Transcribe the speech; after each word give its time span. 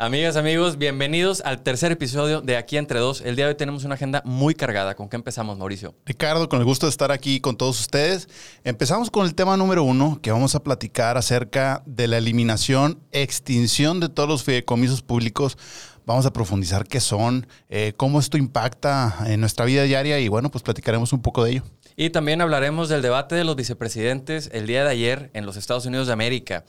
Amigas, 0.00 0.36
amigos, 0.36 0.78
bienvenidos 0.78 1.42
al 1.44 1.64
tercer 1.64 1.90
episodio 1.90 2.40
de 2.40 2.56
Aquí 2.56 2.76
Entre 2.76 3.00
Dos. 3.00 3.20
El 3.20 3.34
día 3.34 3.46
de 3.46 3.50
hoy 3.50 3.56
tenemos 3.56 3.82
una 3.82 3.96
agenda 3.96 4.22
muy 4.24 4.54
cargada. 4.54 4.94
¿Con 4.94 5.08
qué 5.08 5.16
empezamos, 5.16 5.58
Mauricio? 5.58 5.92
Ricardo, 6.06 6.48
con 6.48 6.60
el 6.60 6.64
gusto 6.64 6.86
de 6.86 6.90
estar 6.90 7.10
aquí 7.10 7.40
con 7.40 7.56
todos 7.56 7.80
ustedes. 7.80 8.28
Empezamos 8.62 9.10
con 9.10 9.26
el 9.26 9.34
tema 9.34 9.56
número 9.56 9.82
uno, 9.82 10.20
que 10.22 10.30
vamos 10.30 10.54
a 10.54 10.62
platicar 10.62 11.16
acerca 11.16 11.82
de 11.84 12.06
la 12.06 12.18
eliminación, 12.18 13.00
extinción 13.10 13.98
de 13.98 14.08
todos 14.08 14.28
los 14.28 14.44
fideicomisos 14.44 15.02
públicos. 15.02 15.58
Vamos 16.06 16.26
a 16.26 16.32
profundizar 16.32 16.86
qué 16.86 17.00
son, 17.00 17.48
eh, 17.68 17.92
cómo 17.96 18.20
esto 18.20 18.38
impacta 18.38 19.16
en 19.26 19.40
nuestra 19.40 19.64
vida 19.64 19.82
diaria 19.82 20.20
y 20.20 20.28
bueno, 20.28 20.48
pues 20.52 20.62
platicaremos 20.62 21.12
un 21.12 21.22
poco 21.22 21.42
de 21.42 21.50
ello. 21.50 21.62
Y 21.96 22.10
también 22.10 22.40
hablaremos 22.40 22.88
del 22.88 23.02
debate 23.02 23.34
de 23.34 23.42
los 23.42 23.56
vicepresidentes 23.56 24.48
el 24.52 24.68
día 24.68 24.84
de 24.84 24.90
ayer 24.90 25.30
en 25.34 25.44
los 25.44 25.56
Estados 25.56 25.86
Unidos 25.86 26.06
de 26.06 26.12
América 26.12 26.64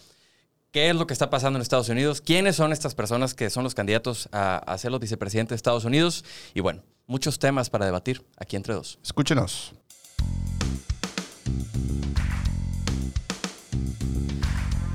qué 0.71 0.89
es 0.89 0.95
lo 0.95 1.07
que 1.07 1.13
está 1.13 1.29
pasando 1.29 1.57
en 1.57 1.61
Estados 1.61 1.89
Unidos, 1.89 2.21
quiénes 2.21 2.55
son 2.55 2.71
estas 2.71 2.95
personas 2.95 3.33
que 3.33 3.49
son 3.49 3.63
los 3.63 3.75
candidatos 3.75 4.29
a, 4.31 4.57
a 4.57 4.77
ser 4.77 4.91
los 4.91 4.99
vicepresidentes 4.99 5.49
de 5.51 5.55
Estados 5.55 5.85
Unidos 5.85 6.23
y 6.53 6.61
bueno, 6.61 6.83
muchos 7.07 7.39
temas 7.39 7.69
para 7.69 7.85
debatir 7.85 8.23
aquí 8.37 8.55
entre 8.55 8.73
dos. 8.73 8.99
Escúchenos. 9.03 9.73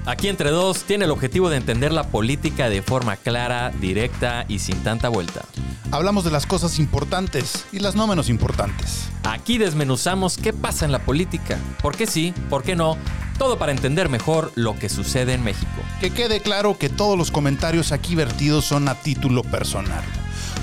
Aquí 0.06 0.28
entre 0.28 0.50
dos 0.50 0.84
tiene 0.84 1.06
el 1.06 1.10
objetivo 1.10 1.48
de 1.48 1.56
entender 1.56 1.90
la 1.90 2.08
política 2.08 2.68
de 2.68 2.82
forma 2.82 3.16
clara, 3.16 3.70
directa 3.70 4.44
y 4.48 4.58
sin 4.58 4.82
tanta 4.82 5.08
vuelta. 5.08 5.42
Hablamos 5.90 6.24
de 6.24 6.30
las 6.30 6.44
cosas 6.44 6.78
importantes 6.78 7.64
y 7.72 7.78
las 7.78 7.94
no 7.94 8.06
menos 8.06 8.28
importantes. 8.28 9.08
Aquí 9.22 9.56
desmenuzamos 9.56 10.36
qué 10.36 10.52
pasa 10.52 10.84
en 10.84 10.92
la 10.92 10.98
política, 10.98 11.58
por 11.80 11.96
qué 11.96 12.06
sí, 12.06 12.34
por 12.50 12.62
qué 12.62 12.76
no, 12.76 12.98
todo 13.38 13.58
para 13.58 13.72
entender 13.72 14.10
mejor 14.10 14.52
lo 14.56 14.78
que 14.78 14.90
sucede 14.90 15.32
en 15.32 15.42
México. 15.42 15.82
Que 16.00 16.10
quede 16.10 16.40
claro 16.40 16.76
que 16.76 16.90
todos 16.90 17.16
los 17.16 17.30
comentarios 17.30 17.90
aquí 17.90 18.14
vertidos 18.14 18.66
son 18.66 18.88
a 18.88 18.96
título 18.96 19.42
personal. 19.42 20.04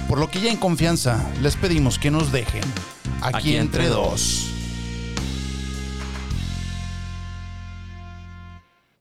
Por 0.08 0.20
lo 0.20 0.30
que 0.30 0.42
ya 0.42 0.52
en 0.52 0.58
confianza 0.58 1.20
les 1.42 1.56
pedimos 1.56 1.98
que 1.98 2.12
nos 2.12 2.32
dejen 2.32 2.64
aquí, 3.22 3.38
Aquí 3.38 3.56
entre, 3.56 3.86
entre 3.86 3.88
dos. 3.88 4.51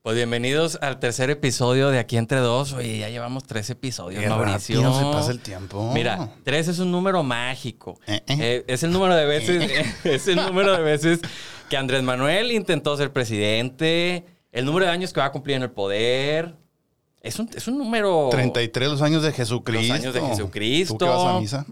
Pues 0.02 0.16
bienvenidos 0.16 0.78
al 0.80 0.98
tercer 0.98 1.28
episodio 1.28 1.90
de 1.90 1.98
Aquí 1.98 2.16
entre 2.16 2.38
dos. 2.38 2.72
Oye, 2.72 2.96
ya 2.96 3.10
llevamos 3.10 3.44
tres 3.44 3.68
episodios, 3.68 4.22
Qué 4.22 4.30
Mauricio. 4.30 4.80
rápido 4.82 4.98
se 4.98 5.04
pasa 5.14 5.30
el 5.30 5.40
tiempo. 5.40 5.92
Mira, 5.92 6.30
tres 6.42 6.68
es 6.68 6.78
un 6.78 6.90
número 6.90 7.22
mágico. 7.22 8.00
Eh, 8.06 8.22
eh. 8.26 8.36
Eh, 8.40 8.64
es 8.66 8.82
el 8.82 8.92
número 8.92 9.14
de 9.14 9.26
veces, 9.26 9.70
es 10.04 10.26
el 10.26 10.36
número 10.36 10.72
de 10.72 10.82
veces 10.82 11.20
que 11.68 11.76
Andrés 11.76 12.02
Manuel 12.02 12.50
intentó 12.50 12.96
ser 12.96 13.12
presidente, 13.12 14.24
el 14.52 14.64
número 14.64 14.86
de 14.86 14.92
años 14.92 15.12
que 15.12 15.20
va 15.20 15.26
a 15.26 15.32
cumplir 15.32 15.56
en 15.56 15.64
el 15.64 15.70
poder. 15.70 16.56
Es 17.20 17.38
un, 17.38 17.50
es 17.54 17.68
un 17.68 17.76
número. 17.76 18.30
33 18.30 18.88
los 18.88 19.02
años 19.02 19.22
de 19.22 19.32
Jesucristo. 19.32 19.92
Los 19.92 20.00
años 20.00 20.14
de 20.14 20.22
Jesucristo. 20.22 20.96
¿Tú 20.96 21.04
que 21.04 21.10
vas 21.10 21.26
a 21.26 21.40
misa? 21.40 21.66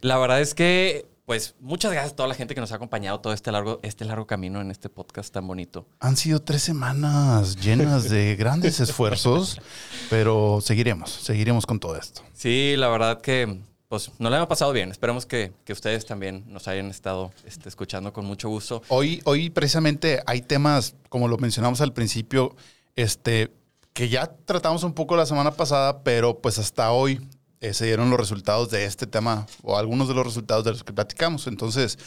La 0.00 0.16
verdad 0.18 0.40
es 0.40 0.54
que, 0.54 1.06
pues, 1.26 1.56
muchas 1.58 1.90
gracias 1.90 2.12
a 2.12 2.16
toda 2.16 2.28
la 2.28 2.36
gente 2.36 2.54
que 2.54 2.60
nos 2.60 2.70
ha 2.70 2.76
acompañado 2.76 3.20
todo 3.20 3.32
este 3.32 3.50
largo, 3.50 3.80
este 3.82 4.04
largo 4.04 4.28
camino 4.28 4.60
en 4.60 4.70
este 4.70 4.88
podcast 4.88 5.34
tan 5.34 5.46
bonito. 5.46 5.84
Han 5.98 6.16
sido 6.16 6.40
tres 6.40 6.62
semanas 6.62 7.56
llenas 7.56 8.08
de 8.08 8.36
grandes 8.38 8.78
esfuerzos, 8.78 9.60
pero 10.08 10.60
seguiremos, 10.62 11.10
seguiremos 11.10 11.66
con 11.66 11.80
todo 11.80 11.96
esto. 11.96 12.22
Sí, 12.32 12.76
la 12.76 12.88
verdad 12.88 13.20
que, 13.20 13.58
pues, 13.88 14.12
nos 14.20 14.30
la 14.30 14.36
hemos 14.36 14.48
pasado 14.48 14.72
bien. 14.72 14.92
Esperamos 14.92 15.26
que, 15.26 15.52
que 15.64 15.72
ustedes 15.72 16.06
también 16.06 16.44
nos 16.46 16.68
hayan 16.68 16.86
estado 16.90 17.32
este, 17.44 17.68
escuchando 17.68 18.12
con 18.12 18.24
mucho 18.24 18.48
gusto. 18.48 18.82
Hoy, 18.86 19.20
hoy 19.24 19.50
precisamente 19.50 20.22
hay 20.26 20.42
temas, 20.42 20.94
como 21.08 21.26
lo 21.26 21.38
mencionamos 21.38 21.80
al 21.80 21.92
principio, 21.92 22.54
este, 22.94 23.50
que 23.92 24.08
ya 24.08 24.32
tratamos 24.44 24.84
un 24.84 24.92
poco 24.92 25.16
la 25.16 25.26
semana 25.26 25.50
pasada, 25.50 26.04
pero 26.04 26.38
pues 26.38 26.58
hasta 26.60 26.92
hoy 26.92 27.20
eh, 27.60 27.74
se 27.74 27.86
dieron 27.86 28.10
los 28.10 28.18
resultados 28.18 28.70
de 28.70 28.84
este 28.84 29.06
tema 29.06 29.46
o 29.62 29.76
algunos 29.78 30.08
de 30.08 30.14
los 30.14 30.26
resultados 30.26 30.64
de 30.64 30.72
los 30.72 30.84
que 30.84 30.92
platicamos. 30.92 31.46
Entonces, 31.46 31.98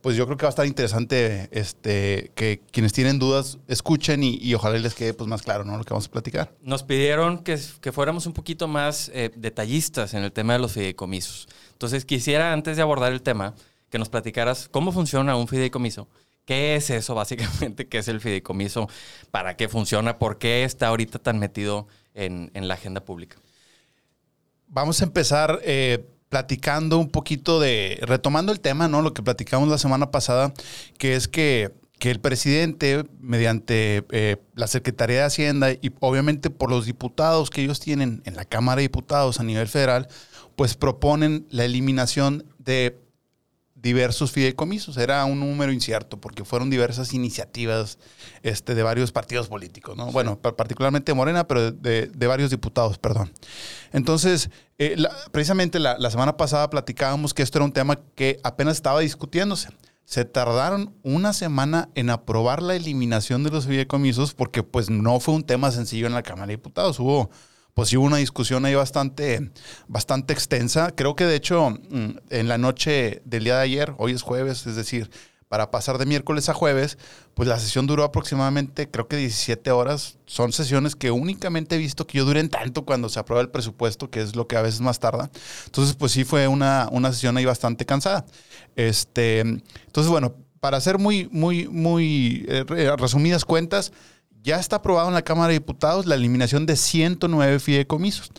pues 0.00 0.16
yo 0.16 0.26
creo 0.26 0.36
que 0.36 0.42
va 0.42 0.48
a 0.48 0.50
estar 0.50 0.66
interesante 0.66 1.48
este, 1.52 2.32
que 2.34 2.60
quienes 2.72 2.92
tienen 2.92 3.18
dudas 3.18 3.58
escuchen 3.68 4.22
y, 4.24 4.52
ojalá 4.54 4.78
les 4.78 4.94
quede 4.94 5.14
pues 5.14 5.28
más 5.28 5.42
claro 5.42 5.64
¿no? 5.64 5.78
lo 5.78 5.84
que 5.84 5.90
vamos 5.90 6.06
a 6.06 6.10
platicar. 6.10 6.52
Nos 6.60 6.82
pidieron 6.82 7.38
que, 7.38 7.58
que 7.80 7.92
fuéramos 7.92 8.26
un 8.26 8.32
poquito 8.32 8.68
más 8.68 9.10
eh, 9.14 9.30
detallistas 9.36 10.14
en 10.14 10.24
el 10.24 10.32
tema 10.32 10.54
de 10.54 10.58
los 10.58 10.72
fideicomisos. 10.72 11.48
Entonces, 11.72 12.04
quisiera, 12.04 12.52
antes 12.52 12.76
de 12.76 12.82
abordar 12.82 13.12
el 13.12 13.22
tema, 13.22 13.54
que 13.90 13.98
nos 13.98 14.08
platicaras 14.08 14.68
cómo 14.68 14.90
funciona 14.90 15.36
un 15.36 15.46
fideicomiso. 15.46 16.08
¿Qué 16.44 16.74
es 16.74 16.90
eso, 16.90 17.14
básicamente? 17.14 17.86
¿Qué 17.88 17.98
es 17.98 18.08
el 18.08 18.20
fideicomiso? 18.20 18.88
¿Para 19.30 19.56
qué 19.56 19.68
funciona? 19.68 20.18
¿Por 20.18 20.38
qué 20.38 20.64
está 20.64 20.88
ahorita 20.88 21.20
tan 21.20 21.38
metido 21.38 21.86
en, 22.14 22.50
en 22.54 22.66
la 22.66 22.74
agenda 22.74 23.04
pública? 23.04 23.36
Vamos 24.74 25.02
a 25.02 25.04
empezar 25.04 25.60
eh, 25.64 26.02
platicando 26.30 26.96
un 26.96 27.10
poquito 27.10 27.60
de, 27.60 27.98
retomando 28.00 28.52
el 28.52 28.60
tema, 28.60 28.88
¿no? 28.88 29.02
Lo 29.02 29.12
que 29.12 29.22
platicamos 29.22 29.68
la 29.68 29.76
semana 29.76 30.10
pasada, 30.10 30.54
que 30.96 31.14
es 31.14 31.28
que, 31.28 31.74
que 31.98 32.10
el 32.10 32.20
presidente, 32.20 33.04
mediante 33.20 34.06
eh, 34.12 34.38
la 34.54 34.66
Secretaría 34.68 35.18
de 35.18 35.24
Hacienda 35.24 35.72
y 35.72 35.92
obviamente 36.00 36.48
por 36.48 36.70
los 36.70 36.86
diputados 36.86 37.50
que 37.50 37.62
ellos 37.62 37.80
tienen 37.80 38.22
en 38.24 38.34
la 38.34 38.46
Cámara 38.46 38.76
de 38.76 38.84
Diputados 38.84 39.40
a 39.40 39.44
nivel 39.44 39.68
federal, 39.68 40.08
pues 40.56 40.74
proponen 40.74 41.46
la 41.50 41.66
eliminación 41.66 42.46
de 42.58 42.98
diversos 43.82 44.30
fideicomisos. 44.30 44.96
Era 44.96 45.24
un 45.24 45.40
número 45.40 45.72
incierto 45.72 46.20
porque 46.20 46.44
fueron 46.44 46.70
diversas 46.70 47.12
iniciativas 47.14 47.98
este, 48.42 48.74
de 48.74 48.82
varios 48.82 49.10
partidos 49.12 49.48
políticos, 49.48 49.96
¿no? 49.96 50.06
Bueno, 50.12 50.38
pa- 50.40 50.54
particularmente 50.56 51.12
Morena, 51.14 51.46
pero 51.48 51.72
de, 51.72 52.06
de 52.06 52.26
varios 52.26 52.50
diputados, 52.50 52.98
perdón. 52.98 53.32
Entonces, 53.92 54.50
eh, 54.78 54.94
la- 54.96 55.10
precisamente 55.32 55.78
la, 55.78 55.98
la 55.98 56.10
semana 56.10 56.36
pasada 56.36 56.70
platicábamos 56.70 57.34
que 57.34 57.42
esto 57.42 57.58
era 57.58 57.64
un 57.64 57.72
tema 57.72 57.98
que 58.14 58.38
apenas 58.44 58.76
estaba 58.76 59.00
discutiéndose. 59.00 59.68
Se 60.04 60.24
tardaron 60.24 60.94
una 61.02 61.32
semana 61.32 61.88
en 61.94 62.10
aprobar 62.10 62.60
la 62.62 62.74
eliminación 62.74 63.44
de 63.44 63.50
los 63.50 63.66
fideicomisos 63.66 64.34
porque 64.34 64.62
pues 64.62 64.90
no 64.90 65.20
fue 65.20 65.34
un 65.34 65.44
tema 65.44 65.70
sencillo 65.70 66.06
en 66.06 66.12
la 66.14 66.22
Cámara 66.22 66.46
de 66.48 66.54
Diputados. 66.54 66.98
Hubo 66.98 67.30
pues 67.74 67.88
sí 67.88 67.96
hubo 67.96 68.06
una 68.06 68.18
discusión 68.18 68.64
ahí 68.64 68.74
bastante, 68.74 69.50
bastante 69.88 70.32
extensa. 70.32 70.90
Creo 70.90 71.16
que 71.16 71.24
de 71.24 71.36
hecho 71.36 71.70
mm, 71.70 72.10
en 72.30 72.48
la 72.48 72.58
noche 72.58 73.22
del 73.24 73.44
día 73.44 73.56
de 73.56 73.62
ayer, 73.62 73.94
hoy 73.98 74.12
es 74.12 74.22
jueves, 74.22 74.66
es 74.66 74.76
decir, 74.76 75.10
para 75.48 75.70
pasar 75.70 75.98
de 75.98 76.06
miércoles 76.06 76.48
a 76.48 76.54
jueves, 76.54 76.96
pues 77.34 77.46
la 77.46 77.58
sesión 77.58 77.86
duró 77.86 78.04
aproximadamente, 78.04 78.88
creo 78.90 79.06
que 79.06 79.16
17 79.16 79.70
horas. 79.70 80.16
Son 80.24 80.50
sesiones 80.52 80.96
que 80.96 81.10
únicamente 81.10 81.74
he 81.74 81.78
visto 81.78 82.06
que 82.06 82.16
yo 82.18 82.24
duren 82.24 82.48
tanto 82.48 82.86
cuando 82.86 83.10
se 83.10 83.20
aprueba 83.20 83.42
el 83.42 83.50
presupuesto, 83.50 84.08
que 84.08 84.22
es 84.22 84.34
lo 84.34 84.46
que 84.46 84.56
a 84.56 84.62
veces 84.62 84.80
más 84.80 84.98
tarda. 84.98 85.30
Entonces, 85.66 85.94
pues 85.94 86.12
sí 86.12 86.24
fue 86.24 86.48
una, 86.48 86.88
una 86.90 87.12
sesión 87.12 87.36
ahí 87.36 87.44
bastante 87.44 87.84
cansada. 87.84 88.24
Este, 88.76 89.40
entonces, 89.40 90.10
bueno, 90.10 90.34
para 90.60 90.76
hacer 90.78 90.98
muy, 90.98 91.28
muy, 91.32 91.68
muy 91.68 92.46
eh, 92.48 92.64
re- 92.66 92.96
resumidas 92.96 93.44
cuentas, 93.44 93.92
ya 94.42 94.58
está 94.58 94.76
aprobado 94.76 95.08
en 95.08 95.14
la 95.14 95.22
Cámara 95.22 95.48
de 95.48 95.54
Diputados 95.54 96.06
la 96.06 96.14
eliminación 96.14 96.66
de 96.66 96.76
109 96.76 97.60
fideicomisos. 97.60 98.30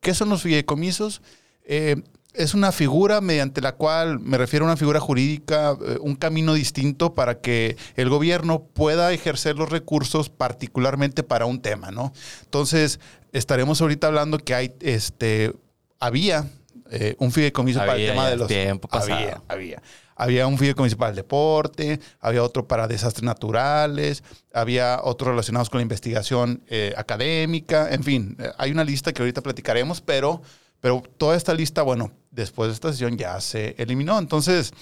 ¿Qué 0.00 0.14
son 0.14 0.28
los 0.28 0.42
fideicomisos? 0.42 1.22
Eh, 1.64 2.02
es 2.34 2.52
una 2.52 2.72
figura 2.72 3.20
mediante 3.20 3.60
la 3.60 3.76
cual, 3.76 4.18
me 4.18 4.36
refiero 4.36 4.64
a 4.64 4.68
una 4.68 4.76
figura 4.76 4.98
jurídica, 4.98 5.76
eh, 5.86 5.98
un 6.00 6.16
camino 6.16 6.54
distinto 6.54 7.14
para 7.14 7.40
que 7.40 7.76
el 7.94 8.08
gobierno 8.08 8.64
pueda 8.64 9.12
ejercer 9.12 9.56
los 9.56 9.70
recursos 9.70 10.28
particularmente 10.28 11.22
para 11.22 11.46
un 11.46 11.62
tema, 11.62 11.92
¿no? 11.92 12.12
Entonces, 12.42 12.98
estaremos 13.32 13.80
ahorita 13.80 14.08
hablando 14.08 14.38
que 14.38 14.54
hay, 14.54 14.74
este, 14.80 15.54
había 16.00 16.50
eh, 16.90 17.14
un 17.18 17.30
fideicomiso 17.30 17.78
para 17.78 17.96
el 17.96 18.08
tema 18.08 18.28
de 18.28 18.36
los... 18.36 18.48
tiempo 18.48 18.88
pasado. 18.88 19.14
Había, 19.14 19.42
había. 19.48 19.82
Había 20.16 20.46
un 20.46 20.58
fideicomiso 20.58 20.96
para 20.96 21.10
el 21.10 21.16
deporte, 21.16 22.00
había 22.20 22.42
otro 22.42 22.66
para 22.66 22.86
desastres 22.88 23.24
naturales, 23.24 24.22
había 24.52 25.00
otros 25.02 25.30
relacionados 25.30 25.70
con 25.70 25.78
la 25.78 25.82
investigación 25.82 26.62
eh, 26.68 26.94
académica, 26.96 27.92
en 27.92 28.02
fin, 28.04 28.36
eh, 28.38 28.50
hay 28.58 28.70
una 28.70 28.84
lista 28.84 29.12
que 29.12 29.22
ahorita 29.22 29.42
platicaremos, 29.42 30.00
pero, 30.00 30.42
pero 30.80 31.02
toda 31.16 31.36
esta 31.36 31.54
lista, 31.54 31.82
bueno, 31.82 32.12
después 32.30 32.68
de 32.68 32.74
esta 32.74 32.92
sesión 32.92 33.16
ya 33.16 33.40
se 33.40 33.74
eliminó. 33.78 34.18
Entonces, 34.18 34.72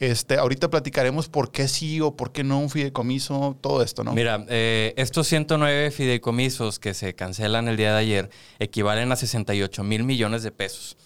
este, 0.00 0.36
ahorita 0.36 0.68
platicaremos 0.68 1.28
por 1.28 1.52
qué 1.52 1.68
sí 1.68 2.00
o 2.00 2.16
por 2.16 2.32
qué 2.32 2.42
no 2.42 2.58
un 2.58 2.70
fideicomiso, 2.70 3.56
todo 3.60 3.82
esto, 3.82 4.02
¿no? 4.02 4.12
Mira, 4.12 4.44
eh, 4.48 4.94
estos 4.96 5.28
109 5.28 5.90
fideicomisos 5.92 6.78
que 6.78 6.92
se 6.92 7.14
cancelan 7.14 7.68
el 7.68 7.76
día 7.76 7.92
de 7.92 7.98
ayer 7.98 8.30
equivalen 8.58 9.12
a 9.12 9.16
68 9.16 9.84
mil 9.84 10.02
millones 10.02 10.42
de 10.42 10.50
pesos. 10.50 10.96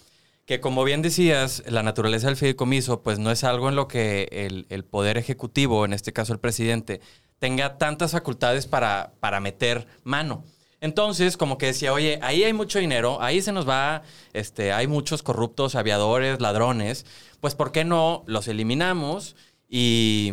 Que 0.47 0.61
como 0.61 0.85
bien 0.85 1.01
decías, 1.01 1.61
la 1.67 1.83
naturaleza 1.83 2.27
del 2.27 2.37
fideicomiso, 2.37 3.03
pues 3.03 3.19
no 3.19 3.31
es 3.31 3.43
algo 3.43 3.67
en 3.67 3.75
lo 3.75 3.89
que 3.89 4.29
el, 4.31 4.65
el 4.69 4.85
poder 4.85 5.17
ejecutivo, 5.17 5.83
en 5.83 5.91
este 5.91 6.13
caso 6.13 6.31
el 6.31 6.39
presidente, 6.39 7.01
tenga 7.37 7.77
tantas 7.77 8.13
facultades 8.13 8.65
para, 8.65 9.11
para 9.19 9.41
meter 9.41 9.87
mano. 10.05 10.45
Entonces, 10.79 11.35
como 11.35 11.57
que 11.57 11.65
decía, 11.65 11.91
oye, 11.91 12.17
ahí 12.21 12.45
hay 12.45 12.53
mucho 12.53 12.79
dinero, 12.79 13.21
ahí 13.21 13.41
se 13.41 13.51
nos 13.51 13.67
va, 13.67 14.03
este, 14.31 14.71
hay 14.71 14.87
muchos 14.87 15.21
corruptos, 15.21 15.75
aviadores, 15.75 16.39
ladrones, 16.39 17.05
pues 17.41 17.53
¿por 17.53 17.73
qué 17.73 17.83
no 17.83 18.23
los 18.25 18.47
eliminamos? 18.47 19.35
Y, 19.67 20.31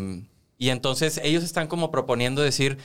y 0.58 0.68
entonces 0.68 1.20
ellos 1.24 1.42
están 1.42 1.66
como 1.66 1.90
proponiendo 1.90 2.40
decir, 2.40 2.78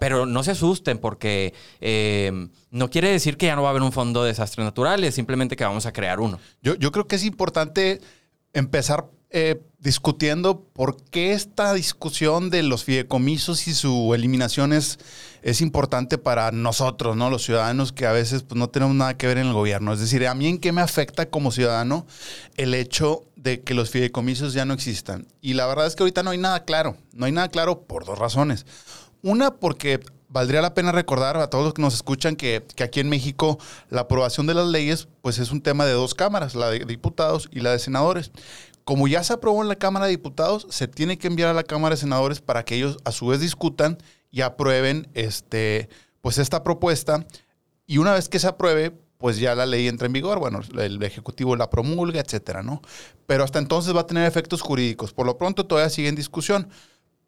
pero 0.00 0.26
no 0.26 0.42
se 0.42 0.52
asusten 0.52 0.98
porque 0.98 1.54
eh, 1.80 2.48
no 2.70 2.90
quiere 2.90 3.10
decir 3.10 3.36
que 3.36 3.46
ya 3.46 3.56
no 3.56 3.62
va 3.62 3.68
a 3.68 3.70
haber 3.70 3.82
un 3.82 3.92
fondo 3.92 4.22
de 4.22 4.28
desastres 4.28 4.64
naturales, 4.64 5.14
simplemente 5.14 5.56
que 5.56 5.64
vamos 5.64 5.86
a 5.86 5.92
crear 5.92 6.20
uno. 6.20 6.38
Yo, 6.62 6.74
yo 6.74 6.90
creo 6.92 7.06
que 7.06 7.16
es 7.16 7.24
importante 7.24 8.00
empezar 8.52 9.06
eh, 9.36 9.60
discutiendo 9.80 10.60
por 10.60 10.96
qué 11.10 11.32
esta 11.32 11.74
discusión 11.74 12.50
de 12.50 12.62
los 12.62 12.84
fideicomisos 12.84 13.66
y 13.66 13.74
su 13.74 14.14
eliminación 14.14 14.72
es, 14.72 15.00
es 15.42 15.60
importante 15.60 16.18
para 16.18 16.52
nosotros, 16.52 17.16
¿no? 17.16 17.30
Los 17.30 17.42
ciudadanos 17.42 17.90
que 17.90 18.06
a 18.06 18.12
veces 18.12 18.44
pues, 18.44 18.56
no 18.56 18.68
tenemos 18.68 18.94
nada 18.94 19.16
que 19.16 19.26
ver 19.26 19.38
en 19.38 19.48
el 19.48 19.52
gobierno. 19.52 19.92
Es 19.92 19.98
decir, 19.98 20.24
a 20.28 20.36
mí 20.36 20.46
en 20.46 20.58
qué 20.58 20.70
me 20.70 20.82
afecta 20.82 21.26
como 21.26 21.50
ciudadano 21.50 22.06
el 22.56 22.74
hecho 22.74 23.24
de 23.34 23.60
que 23.60 23.74
los 23.74 23.90
fideicomisos 23.90 24.54
ya 24.54 24.64
no 24.64 24.72
existan. 24.72 25.26
Y 25.40 25.54
la 25.54 25.66
verdad 25.66 25.88
es 25.88 25.96
que 25.96 26.04
ahorita 26.04 26.22
no 26.22 26.30
hay 26.30 26.38
nada 26.38 26.64
claro. 26.64 26.96
No 27.12 27.26
hay 27.26 27.32
nada 27.32 27.48
claro 27.48 27.80
por 27.82 28.04
dos 28.04 28.16
razones. 28.16 28.64
Una, 29.24 29.56
porque 29.56 29.98
valdría 30.28 30.62
la 30.62 30.74
pena 30.74 30.92
recordar 30.92 31.36
a 31.38 31.50
todos 31.50 31.64
los 31.64 31.74
que 31.74 31.82
nos 31.82 31.94
escuchan 31.94 32.36
que, 32.36 32.64
que, 32.76 32.84
aquí 32.84 33.00
en 33.00 33.08
México 33.08 33.58
la 33.90 34.02
aprobación 34.02 34.46
de 34.46 34.54
las 34.54 34.66
leyes 34.66 35.08
pues 35.22 35.38
es 35.38 35.50
un 35.50 35.60
tema 35.60 35.84
de 35.86 35.92
dos 35.92 36.14
cámaras, 36.14 36.54
la 36.54 36.70
de 36.70 36.80
diputados 36.84 37.48
y 37.50 37.60
la 37.60 37.72
de 37.72 37.78
senadores 37.78 38.30
como 38.84 39.08
ya 39.08 39.24
se 39.24 39.32
aprobó 39.32 39.62
en 39.62 39.68
la 39.68 39.76
Cámara 39.76 40.04
de 40.06 40.12
Diputados, 40.12 40.66
se 40.70 40.86
tiene 40.86 41.18
que 41.18 41.26
enviar 41.26 41.48
a 41.48 41.54
la 41.54 41.64
Cámara 41.64 41.94
de 41.94 42.00
Senadores 42.00 42.40
para 42.40 42.64
que 42.64 42.76
ellos 42.76 42.98
a 43.04 43.12
su 43.12 43.26
vez 43.26 43.40
discutan 43.40 43.98
y 44.30 44.42
aprueben 44.42 45.08
este, 45.14 45.88
pues 46.20 46.38
esta 46.38 46.62
propuesta. 46.62 47.26
Y 47.86 47.98
una 47.98 48.12
vez 48.12 48.28
que 48.28 48.38
se 48.38 48.46
apruebe, 48.46 48.92
pues 49.18 49.38
ya 49.38 49.54
la 49.54 49.64
ley 49.64 49.88
entra 49.88 50.06
en 50.06 50.12
vigor. 50.12 50.38
Bueno, 50.38 50.60
el 50.78 51.02
Ejecutivo 51.02 51.56
la 51.56 51.70
promulga, 51.70 52.20
etcétera, 52.20 52.62
¿no? 52.62 52.82
Pero 53.26 53.42
hasta 53.44 53.58
entonces 53.58 53.96
va 53.96 54.02
a 54.02 54.06
tener 54.06 54.26
efectos 54.26 54.60
jurídicos. 54.60 55.14
Por 55.14 55.24
lo 55.24 55.38
pronto 55.38 55.64
todavía 55.64 55.88
sigue 55.88 56.08
en 56.08 56.14
discusión 56.14 56.68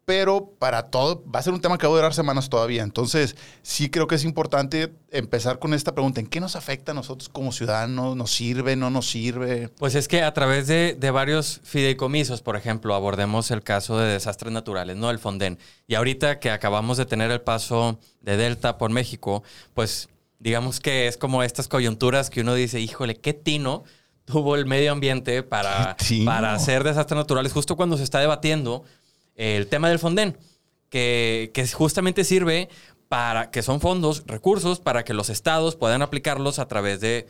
pero 0.07 0.53
para 0.57 0.83
todo 0.83 1.21
va 1.29 1.41
a 1.41 1.43
ser 1.43 1.51
un 1.51 1.59
tema 1.59 1.77
que 1.77 1.85
va 1.85 1.91
a 1.91 1.95
durar 1.97 2.13
semanas 2.13 2.47
todavía. 2.47 2.81
Entonces, 2.81 3.35
sí 3.61 3.89
creo 3.89 4.07
que 4.07 4.15
es 4.15 4.23
importante 4.23 4.93
empezar 5.11 5.59
con 5.59 5.73
esta 5.73 5.93
pregunta. 5.93 6.21
¿En 6.21 6.27
qué 6.27 6.39
nos 6.39 6.55
afecta 6.55 6.93
a 6.93 6.95
nosotros 6.95 7.27
como 7.27 7.51
ciudadanos? 7.51 8.15
¿Nos 8.15 8.31
sirve? 8.31 8.77
¿No 8.77 8.89
nos 8.89 9.09
sirve? 9.09 9.67
Pues 9.77 9.95
es 9.95 10.07
que 10.07 10.23
a 10.23 10.33
través 10.33 10.65
de, 10.67 10.95
de, 10.97 11.11
varios 11.11 11.59
fideicomisos, 11.65 12.41
por 12.41 12.55
ejemplo, 12.55 12.95
abordemos 12.95 13.51
el 13.51 13.63
caso 13.63 13.99
de 13.99 14.13
desastres 14.13 14.53
naturales, 14.53 14.95
¿no? 14.95 15.11
El 15.11 15.19
Fonden. 15.19 15.59
Y 15.87 15.95
ahorita 15.95 16.39
que 16.39 16.51
acabamos 16.51 16.95
de 16.95 17.05
tener 17.05 17.29
el 17.29 17.41
paso 17.41 17.99
de 18.21 18.37
Delta 18.37 18.77
por 18.77 18.91
México, 18.91 19.43
pues 19.73 20.07
digamos 20.39 20.79
que 20.79 21.07
es 21.07 21.17
como 21.17 21.43
estas 21.43 21.67
coyunturas 21.67 22.29
que 22.29 22.39
uno 22.39 22.53
dice, 22.53 22.79
híjole, 22.79 23.17
qué 23.17 23.33
tino 23.33 23.83
tuvo 24.23 24.55
el 24.55 24.65
medio 24.65 24.93
ambiente 24.93 25.43
para, 25.43 25.97
para 26.25 26.53
hacer 26.53 26.85
desastres 26.85 27.17
naturales 27.17 27.51
justo 27.51 27.75
cuando 27.75 27.97
se 27.97 28.05
está 28.05 28.21
debatiendo 28.21 28.85
el 29.37 29.67
tema 29.67 29.89
del 29.89 29.99
Fonden, 29.99 30.37
que, 30.89 31.51
que 31.53 31.65
justamente 31.67 32.25
sirve 32.25 32.67
para 33.07 33.51
que 33.51 33.61
son 33.61 33.79
fondos, 33.79 34.23
recursos 34.27 34.79
para 34.79 35.03
que 35.03 35.13
los 35.13 35.29
estados 35.29 35.75
puedan 35.75 36.01
aplicarlos 36.01 36.59
a 36.59 36.67
través 36.67 36.99
de 36.99 37.27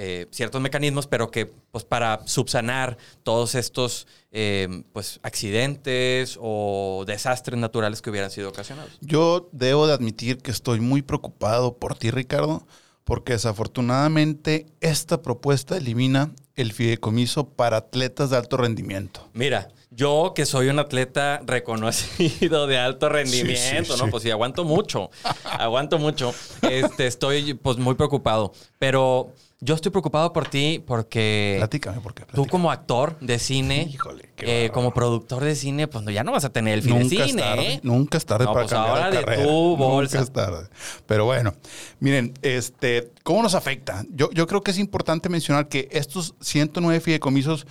eh, 0.00 0.26
ciertos 0.30 0.60
mecanismos, 0.60 1.08
pero 1.08 1.30
que 1.32 1.46
pues 1.46 1.84
para 1.84 2.24
subsanar 2.24 2.98
todos 3.24 3.56
estos 3.56 4.06
eh, 4.30 4.84
pues 4.92 5.18
accidentes 5.24 6.38
o 6.40 7.02
desastres 7.04 7.58
naturales 7.58 8.00
que 8.00 8.10
hubieran 8.10 8.30
sido 8.30 8.48
ocasionados. 8.48 8.92
Yo 9.00 9.48
debo 9.50 9.88
de 9.88 9.94
admitir 9.94 10.38
que 10.38 10.52
estoy 10.52 10.78
muy 10.78 11.02
preocupado 11.02 11.78
por 11.78 11.96
ti, 11.96 12.12
Ricardo, 12.12 12.64
porque 13.02 13.32
desafortunadamente 13.32 14.66
esta 14.80 15.20
propuesta 15.20 15.76
elimina 15.76 16.30
el 16.54 16.72
fideicomiso 16.72 17.48
para 17.48 17.78
atletas 17.78 18.30
de 18.30 18.36
alto 18.36 18.56
rendimiento. 18.56 19.28
Mira, 19.32 19.68
yo, 19.90 20.32
que 20.34 20.46
soy 20.46 20.68
un 20.68 20.78
atleta 20.78 21.40
reconocido 21.44 22.66
de 22.66 22.78
alto 22.78 23.08
rendimiento, 23.08 23.96
¿no? 23.96 24.08
Pues 24.08 24.22
sí, 24.22 24.30
aguanto 24.30 24.64
mucho. 24.64 25.10
aguanto 25.44 25.98
mucho. 25.98 26.34
Este, 26.62 27.06
estoy 27.06 27.54
pues 27.54 27.78
muy 27.78 27.94
preocupado. 27.94 28.52
Pero 28.78 29.32
yo 29.60 29.74
estoy 29.74 29.90
preocupado 29.90 30.32
por 30.32 30.46
ti 30.46 30.82
porque. 30.86 31.56
Platícame, 31.58 32.00
¿por 32.00 32.14
qué? 32.14 32.24
Tú, 32.32 32.46
como 32.46 32.70
actor 32.70 33.18
de 33.20 33.38
cine, 33.38 33.88
Híjole, 33.92 34.28
eh, 34.38 34.70
como 34.72 34.92
productor 34.92 35.42
de 35.42 35.56
cine, 35.56 35.88
pues 35.88 36.04
ya 36.06 36.22
no 36.22 36.32
vas 36.32 36.44
a 36.44 36.50
tener 36.50 36.74
el 36.74 36.82
fin 36.82 37.08
de 37.08 37.24
cine, 37.24 37.42
¿eh? 37.72 37.80
Nunca 37.82 38.18
es 38.18 38.26
tarde 38.26 38.44
para 38.44 38.60
pues 38.60 38.70
cambiar 38.70 39.04
ahora 39.04 39.10
de 39.10 39.44
tu 39.44 39.76
bolsa. 39.76 40.18
Nunca 40.18 40.24
es 40.28 40.32
tarde. 40.32 40.68
Pero 41.06 41.24
bueno, 41.24 41.54
miren, 41.98 42.34
este, 42.42 43.10
¿cómo 43.24 43.42
nos 43.42 43.54
afecta? 43.54 44.04
Yo, 44.10 44.30
yo 44.30 44.46
creo 44.46 44.60
que 44.62 44.70
es 44.70 44.78
importante 44.78 45.28
mencionar 45.28 45.68
que 45.68 45.88
estos 45.90 46.34
109 46.40 47.00
fideicomisos 47.00 47.66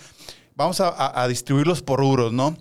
vamos 0.58 0.82
a, 0.82 1.28
distribuirlos 1.28 1.84
por 1.84 2.00
rubros, 2.00 2.34
¿no? 2.34 2.58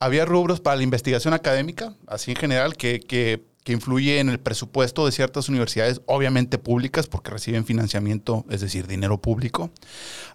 Había 0.00 0.24
rubros 0.24 0.60
para 0.60 0.76
la 0.76 0.82
investigación 0.82 1.34
académica, 1.34 1.94
así 2.06 2.32
en 2.32 2.38
general, 2.38 2.76
que, 2.76 3.00
que, 3.00 3.44
influye 3.66 4.18
en 4.18 4.28
el 4.28 4.40
presupuesto 4.40 5.06
de 5.06 5.12
ciertas 5.12 5.48
universidades, 5.48 6.00
obviamente 6.06 6.58
públicas, 6.58 7.06
porque 7.06 7.30
reciben 7.30 7.64
financiamiento, 7.64 8.44
es 8.50 8.60
decir, 8.60 8.86
dinero 8.86 9.18
público. 9.18 9.70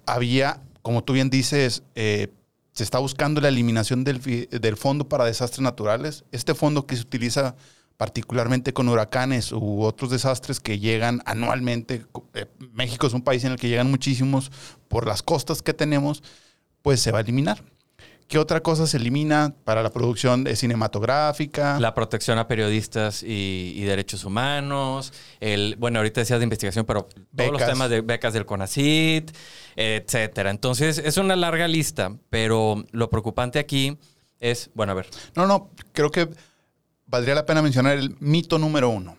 Había, 0.05 0.61
como 0.81 1.03
tú 1.03 1.13
bien 1.13 1.29
dices, 1.29 1.83
eh, 1.95 2.29
se 2.73 2.83
está 2.83 2.99
buscando 2.99 3.41
la 3.41 3.49
eliminación 3.49 4.03
del, 4.03 4.21
del, 4.49 4.77
Fondo 4.77 5.09
para 5.09 5.25
Desastres 5.25 5.61
Naturales. 5.61 6.23
Este 6.31 6.55
fondo 6.55 6.87
que 6.87 6.95
se 6.95 7.01
utiliza 7.01 7.55
particularmente 7.97 8.71
con 8.71 8.87
huracanes 8.87 9.51
u 9.51 9.81
otros 9.81 10.09
desastres 10.09 10.59
que 10.59 10.79
llegan 10.79 11.21
anualmente. 11.25 12.05
Eh, 12.33 12.45
México 12.73 13.07
es 13.07 13.13
un 13.13 13.21
país 13.21 13.43
en 13.43 13.51
el 13.51 13.59
que 13.59 13.67
llegan 13.67 13.91
muchísimos 13.91 14.51
por 14.87 15.05
las 15.05 15.21
costas 15.21 15.61
que 15.61 15.73
tenemos 15.73 16.23
pues 16.89 17.01
se 17.01 17.11
va 17.11 17.19
a 17.19 17.21
eliminar. 17.21 17.61
¿Qué 18.27 18.39
otra 18.39 18.61
cosa 18.61 18.87
se 18.87 18.97
elimina 18.97 19.53
para 19.63 19.83
la 19.83 19.91
producción 19.91 20.47
cinematográfica? 20.55 21.79
La 21.79 21.93
protección 21.93 22.39
a 22.39 22.47
periodistas 22.47 23.21
y, 23.21 23.79
derechos 23.83 24.23
humanos. 24.25 25.13
El, 25.39 25.75
bueno, 25.77 25.99
ahorita 25.99 26.21
decías 26.21 26.39
de 26.39 26.45
investigación, 26.45 26.85
pero 26.85 27.07
todos 27.35 27.51
los 27.51 27.63
temas 27.63 27.91
de 27.91 28.01
becas 28.01 28.33
del 28.33 28.47
CONACIT, 28.47 29.29
etcétera. 29.75 30.49
Entonces, 30.49 30.97
es 30.97 31.17
una 31.17 31.35
larga 31.35 31.67
lista, 31.67 32.17
pero 32.31 32.83
lo 32.89 33.11
preocupante 33.11 33.59
aquí 33.59 33.95
es, 34.39 34.71
bueno, 34.73 34.93
a 34.93 34.95
ver. 34.95 35.09
No, 35.35 35.45
no, 35.45 35.69
creo 35.93 36.09
que 36.09 36.27
valdría 37.05 37.35
la 37.35 37.45
pena 37.45 37.61
mencionar 37.61 37.99
el 37.99 38.15
mito 38.19 38.57
número 38.57 38.89
uno 38.89 39.15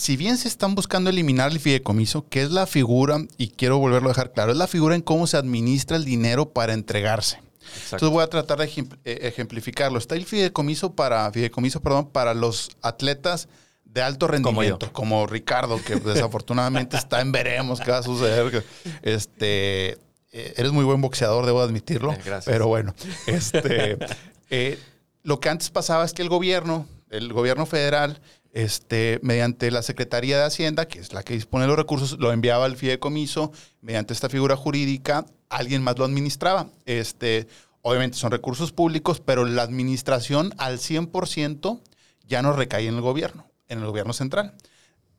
si 0.00 0.16
bien 0.16 0.38
se 0.38 0.48
están 0.48 0.74
buscando 0.74 1.10
eliminar 1.10 1.52
el 1.52 1.60
fideicomiso, 1.60 2.26
que 2.26 2.40
es 2.40 2.50
la 2.50 2.66
figura, 2.66 3.18
y 3.36 3.48
quiero 3.48 3.76
volverlo 3.76 4.08
a 4.08 4.12
dejar 4.12 4.32
claro, 4.32 4.50
es 4.50 4.56
la 4.56 4.66
figura 4.66 4.94
en 4.94 5.02
cómo 5.02 5.26
se 5.26 5.36
administra 5.36 5.98
el 5.98 6.06
dinero 6.06 6.54
para 6.54 6.72
entregarse. 6.72 7.38
Entonces 7.84 8.08
voy 8.08 8.24
a 8.24 8.26
tratar 8.28 8.58
de 8.58 8.64
eh, 8.64 9.18
ejemplificarlo. 9.22 9.98
Está 9.98 10.14
el 10.14 10.24
fideicomiso 10.24 10.94
para, 10.94 11.30
fideicomiso, 11.30 11.82
perdón, 11.82 12.08
para 12.08 12.32
los 12.32 12.70
atletas 12.80 13.48
de 13.84 14.00
alto 14.00 14.26
rendimiento, 14.26 14.90
como, 14.90 15.26
Ricardo, 15.26 15.78
que 15.84 15.96
desafortunadamente 16.00 16.96
está 16.96 17.20
en 17.20 17.30
veremos 17.30 17.78
qué 17.80 17.90
va 17.90 17.98
a 17.98 18.02
suceder. 18.02 18.64
Este, 19.02 19.98
eh, 20.32 20.54
eres 20.56 20.72
muy 20.72 20.84
buen 20.86 21.02
boxeador, 21.02 21.44
debo 21.44 21.60
admitirlo. 21.60 22.12
Gracias. 22.12 22.46
Pero 22.46 22.68
bueno, 22.68 22.94
este, 23.26 23.98
eh, 24.48 24.78
lo 25.22 25.40
que 25.40 25.50
antes 25.50 25.68
pasaba 25.68 26.06
es 26.06 26.14
que 26.14 26.22
el 26.22 26.30
gobierno, 26.30 26.86
el 27.10 27.34
gobierno 27.34 27.66
federal, 27.66 28.22
este, 28.52 29.20
mediante 29.22 29.70
la 29.70 29.82
Secretaría 29.82 30.38
de 30.38 30.44
Hacienda, 30.44 30.88
que 30.88 30.98
es 30.98 31.12
la 31.12 31.22
que 31.22 31.34
dispone 31.34 31.66
los 31.66 31.76
recursos, 31.76 32.18
lo 32.18 32.32
enviaba 32.32 32.64
al 32.64 32.76
fideicomiso, 32.76 33.52
mediante 33.80 34.12
esta 34.12 34.28
figura 34.28 34.56
jurídica, 34.56 35.26
alguien 35.48 35.82
más 35.82 35.98
lo 35.98 36.04
administraba. 36.04 36.68
Este, 36.86 37.46
obviamente 37.82 38.16
son 38.16 38.30
recursos 38.30 38.72
públicos, 38.72 39.20
pero 39.20 39.44
la 39.44 39.62
administración 39.62 40.52
al 40.58 40.78
100% 40.78 41.80
ya 42.26 42.42
no 42.42 42.52
recae 42.52 42.86
en 42.86 42.96
el 42.96 43.00
gobierno, 43.00 43.46
en 43.68 43.80
el 43.80 43.86
gobierno 43.86 44.12
central. 44.12 44.54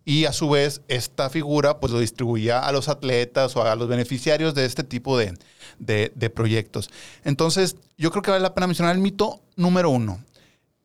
Y 0.03 0.25
a 0.25 0.33
su 0.33 0.49
vez, 0.49 0.81
esta 0.87 1.29
figura 1.29 1.79
pues 1.79 1.93
lo 1.93 1.99
distribuía 1.99 2.59
a 2.59 2.71
los 2.71 2.89
atletas 2.89 3.55
o 3.55 3.63
a 3.63 3.75
los 3.75 3.87
beneficiarios 3.87 4.55
de 4.55 4.65
este 4.65 4.83
tipo 4.83 5.15
de, 5.17 5.37
de 5.77 6.29
proyectos. 6.31 6.89
Entonces, 7.23 7.75
yo 7.97 8.09
creo 8.09 8.23
que 8.23 8.31
vale 8.31 8.41
la 8.41 8.55
pena 8.55 8.65
mencionar 8.65 8.95
el 8.95 9.01
mito 9.01 9.41
número 9.55 9.91
uno. 9.91 10.19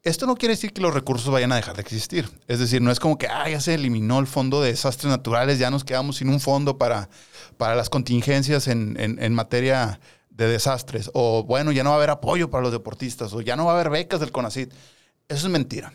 Esto 0.07 0.25
no 0.25 0.37
quiere 0.37 0.55
decir 0.55 0.73
que 0.73 0.81
los 0.81 0.95
recursos 0.95 1.33
vayan 1.33 1.51
a 1.51 1.57
dejar 1.57 1.75
de 1.75 1.83
existir. 1.83 2.31
Es 2.47 2.61
decir, 2.61 2.81
no 2.81 2.93
es 2.93 3.01
como 3.01 3.19
que 3.19 3.27
ah, 3.27 3.51
ya 3.51 3.61
se 3.61 3.75
eliminó 3.75 4.21
el 4.21 4.29
fondo 4.29 4.63
de 4.63 4.71
desastres 4.71 5.11
naturales, 5.11 5.59
ya 5.59 5.69
nos 5.69 5.83
quedamos 5.83 6.19
sin 6.19 6.29
un 6.29 6.39
fondo 6.39 6.79
para, 6.79 7.09
para 7.57 7.75
las 7.75 7.91
contingencias 7.91 8.69
en, 8.69 8.95
en, 9.01 9.35
materia 9.35 9.99
de 10.31 10.47
desastres. 10.47 11.11
O 11.13 11.43
bueno, 11.43 11.73
ya 11.73 11.83
no 11.83 11.91
va 11.91 11.97
a 11.97 11.99
haber 11.99 12.11
apoyo 12.11 12.51
para 12.51 12.63
los 12.63 12.71
deportistas, 12.71 13.33
o 13.33 13.41
ya 13.41 13.57
no 13.57 13.65
va 13.65 13.73
a 13.73 13.75
haber 13.75 13.91
becas 13.91 14.21
del 14.21 14.31
CONACID. 14.31 14.69
Eso 15.27 15.47
es 15.49 15.53
mentira. 15.53 15.93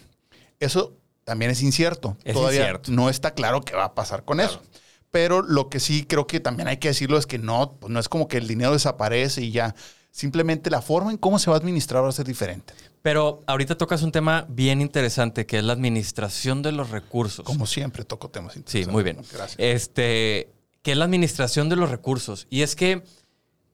Eso 0.59 0.97
también 1.23 1.49
es 1.49 1.61
incierto. 1.61 2.17
Todavía 2.33 2.81
no 2.89 3.09
está 3.09 3.31
claro 3.31 3.61
qué 3.61 3.77
va 3.77 3.85
a 3.85 3.95
pasar 3.95 4.25
con 4.25 4.41
eso. 4.41 4.61
Pero 5.09 5.41
lo 5.41 5.69
que 5.69 5.79
sí 5.79 6.03
creo 6.03 6.27
que 6.27 6.41
también 6.41 6.67
hay 6.67 6.79
que 6.79 6.89
decirlo 6.89 7.17
es 7.17 7.25
que 7.25 7.37
no, 7.37 7.77
pues 7.79 7.93
no 7.93 7.97
es 8.01 8.09
como 8.09 8.27
que 8.27 8.39
el 8.39 8.49
dinero 8.49 8.73
desaparece 8.73 9.41
y 9.41 9.51
ya. 9.51 9.73
Simplemente 10.11 10.69
la 10.69 10.81
forma 10.81 11.11
en 11.11 11.17
cómo 11.17 11.39
se 11.39 11.49
va 11.49 11.55
a 11.55 11.59
administrar 11.59 12.03
va 12.03 12.09
a 12.09 12.11
ser 12.11 12.25
diferente. 12.25 12.73
Pero 13.01 13.41
ahorita 13.47 13.77
tocas 13.77 14.03
un 14.03 14.11
tema 14.11 14.45
bien 14.47 14.81
interesante, 14.81 15.45
que 15.45 15.57
es 15.57 15.63
la 15.63 15.73
administración 15.73 16.61
de 16.61 16.71
los 16.71 16.91
recursos. 16.91 17.45
Como 17.45 17.65
siempre 17.65 18.05
toco 18.05 18.29
temas 18.29 18.55
interesantes. 18.55 18.85
Sí, 18.85 18.91
muy 18.91 19.03
bien. 19.03 19.17
Gracias. 19.31 19.55
Este, 19.57 20.49
que 20.83 20.91
es 20.91 20.97
la 20.97 21.05
administración 21.05 21.69
de 21.69 21.75
los 21.75 21.89
recursos. 21.89 22.47
Y 22.49 22.61
es 22.61 22.75
que 22.75 23.03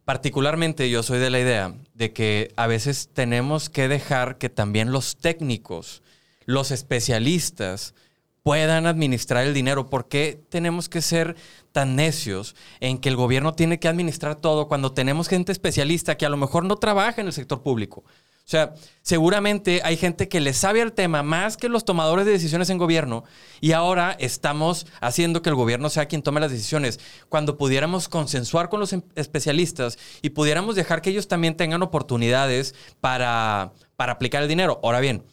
particularmente 0.06 0.90
yo 0.90 1.04
soy 1.04 1.20
de 1.20 1.30
la 1.30 1.40
idea 1.40 1.74
de 1.94 2.14
que 2.14 2.54
a 2.56 2.68
veces 2.68 3.10
tenemos 3.14 3.70
que 3.70 3.90
dejar 3.90 4.38
que 4.38 4.50
también 4.50 4.92
los 4.92 5.18
técnicos 5.18 6.02
los 6.46 6.72
especialistas 6.72 7.94
puedan 8.42 8.86
administrar 8.86 9.46
el 9.46 9.54
dinero. 9.54 9.90
¿Por 9.90 10.08
qué 10.08 10.42
tenemos 10.48 10.88
que 10.88 11.02
ser 11.02 11.36
tan 11.74 11.98
necios 11.98 12.56
en 12.80 12.98
que 12.98 13.10
el 13.10 13.18
gobierno 13.18 13.54
tiene 13.54 13.78
que 13.78 13.90
administrar 13.90 14.36
todo 14.36 14.70
cuando 14.70 14.94
tenemos 14.94 15.28
gente 15.28 15.52
especialista 15.52 16.16
que 16.16 16.26
a 16.26 16.30
lo 16.30 16.38
mejor 16.38 16.64
no 16.64 16.78
trabaja 16.78 17.20
en 17.20 17.28
el 17.28 17.34
sector 17.34 17.62
público? 17.62 18.06
O 18.48 18.50
sea, 18.50 18.76
seguramente 19.02 19.82
hay 19.84 19.98
gente 19.98 20.30
que 20.30 20.40
le 20.40 20.54
sabe 20.54 20.82
al 20.82 20.94
tema 20.94 21.22
más 21.22 21.58
que 21.58 21.68
los 21.68 21.84
tomadores 21.84 22.26
de 22.26 22.32
decisiones 22.32 22.70
en 22.70 22.78
gobierno 22.78 23.26
y 23.60 23.74
ahora 23.74 24.16
estamos 24.20 24.88
haciendo 25.02 25.42
que 25.42 25.50
el 25.50 25.56
gobierno 25.56 25.90
sea 25.90 26.06
quien 26.06 26.22
tome 26.22 26.40
las 26.40 26.52
decisiones. 26.52 26.98
Cuando 27.28 27.58
pudiéramos 27.58 28.08
consensuar 28.08 28.70
con 28.70 28.80
los 28.80 28.94
em, 28.94 29.02
especialistas 29.16 30.00
y 30.22 30.30
pudiéramos 30.30 30.78
dejar 30.78 31.02
que 31.02 31.10
ellos 31.10 31.28
también 31.28 31.58
tengan 31.58 31.84
oportunidades 31.84 32.74
para, 33.02 33.74
para 33.98 34.14
aplicar 34.14 34.44
el 34.44 34.48
dinero. 34.48 34.80
Ahora 34.82 35.02
bien, 35.02 35.26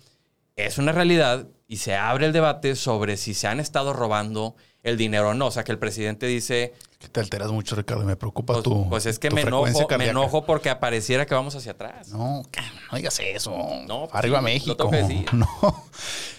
es 0.56 0.78
una 0.78 0.90
realidad 0.90 1.46
y 1.68 1.76
se 1.76 1.94
abre 1.94 2.26
el 2.26 2.32
debate 2.32 2.74
sobre 2.74 3.16
si 3.16 3.32
se 3.34 3.46
han 3.46 3.60
estado 3.60 3.92
robando 3.92 4.56
el 4.82 4.96
dinero 4.96 5.28
o 5.28 5.34
no. 5.34 5.46
O 5.46 5.50
sea, 5.52 5.62
que 5.62 5.70
el 5.70 5.78
presidente 5.78 6.26
dice... 6.26 6.72
Te 7.12 7.20
alteras 7.20 7.50
mucho, 7.50 7.76
Ricardo, 7.76 8.04
me 8.04 8.16
preocupa 8.16 8.54
pues, 8.54 8.64
tu 8.64 8.88
Pues 8.88 9.06
es 9.06 9.18
que 9.18 9.30
me 9.30 9.42
enojo, 9.42 9.88
me 9.98 10.08
enojo 10.08 10.44
porque 10.44 10.70
apareciera 10.70 11.26
que 11.26 11.34
vamos 11.34 11.54
hacia 11.54 11.72
atrás. 11.72 12.08
No, 12.08 12.42
no 12.90 12.96
digas 12.96 13.18
eso. 13.20 13.50
No, 13.86 14.08
pues 14.08 14.14
Arriba 14.14 14.40
México. 14.40 14.90
No. 15.32 15.84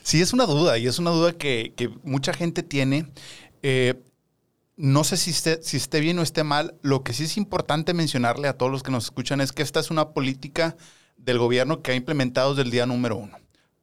Sí, 0.03 0.21
es 0.21 0.33
una 0.33 0.45
duda 0.45 0.77
y 0.77 0.87
es 0.87 0.99
una 0.99 1.11
duda 1.11 1.33
que, 1.33 1.73
que 1.75 1.89
mucha 2.03 2.33
gente 2.33 2.63
tiene. 2.63 3.11
Eh, 3.63 3.95
no 4.77 5.03
sé 5.03 5.17
si 5.17 5.31
esté, 5.31 5.63
si 5.63 5.77
esté 5.77 5.99
bien 5.99 6.19
o 6.19 6.21
esté 6.21 6.43
mal. 6.43 6.75
Lo 6.81 7.03
que 7.03 7.13
sí 7.13 7.23
es 7.23 7.37
importante 7.37 7.93
mencionarle 7.93 8.47
a 8.47 8.57
todos 8.57 8.71
los 8.71 8.83
que 8.83 8.91
nos 8.91 9.05
escuchan 9.05 9.41
es 9.41 9.51
que 9.51 9.63
esta 9.63 9.79
es 9.79 9.91
una 9.91 10.09
política 10.09 10.75
del 11.17 11.39
gobierno 11.39 11.81
que 11.81 11.91
ha 11.91 11.95
implementado 11.95 12.51
desde 12.51 12.63
el 12.63 12.71
día 12.71 12.85
número 12.85 13.17
uno. 13.17 13.37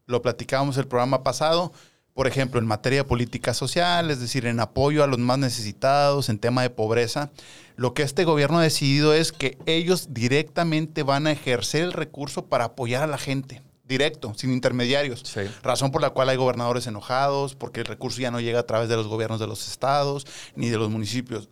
Lo 0.06 0.22
platicábamos 0.22 0.76
el 0.76 0.86
programa 0.86 1.22
pasado 1.22 1.72
por 2.14 2.26
ejemplo, 2.26 2.60
en 2.60 2.66
materia 2.66 3.00
de 3.00 3.08
política 3.08 3.54
social, 3.54 4.10
es 4.10 4.20
decir, 4.20 4.46
en 4.46 4.60
apoyo 4.60 5.02
a 5.02 5.06
los 5.06 5.18
más 5.18 5.38
necesitados, 5.38 6.28
en 6.28 6.38
tema 6.38 6.62
de 6.62 6.70
pobreza, 6.70 7.30
lo 7.76 7.94
que 7.94 8.02
este 8.02 8.24
gobierno 8.24 8.58
ha 8.58 8.62
decidido 8.62 9.14
es 9.14 9.32
que 9.32 9.56
ellos 9.66 10.08
directamente 10.12 11.02
van 11.02 11.26
a 11.26 11.32
ejercer 11.32 11.82
el 11.84 11.92
recurso 11.92 12.46
para 12.46 12.64
apoyar 12.64 13.02
a 13.02 13.06
la 13.06 13.16
gente, 13.16 13.62
directo, 13.84 14.34
sin 14.36 14.52
intermediarios. 14.52 15.24
Razón 15.62 15.90
por 15.90 16.02
la 16.02 16.10
cual 16.10 16.28
hay 16.28 16.36
gobernadores 16.36 16.86
enojados, 16.86 17.54
porque 17.54 17.80
el 17.80 17.86
recurso 17.86 18.20
ya 18.20 18.30
no 18.30 18.40
llega 18.40 18.60
a 18.60 18.66
través 18.66 18.90
de 18.90 18.96
los 18.96 19.08
gobiernos 19.08 19.40
de 19.40 19.46
los 19.46 19.66
estados 19.66 20.26
ni 20.54 20.68
de 20.68 20.76
los 20.76 20.90
municipios. 20.90 21.48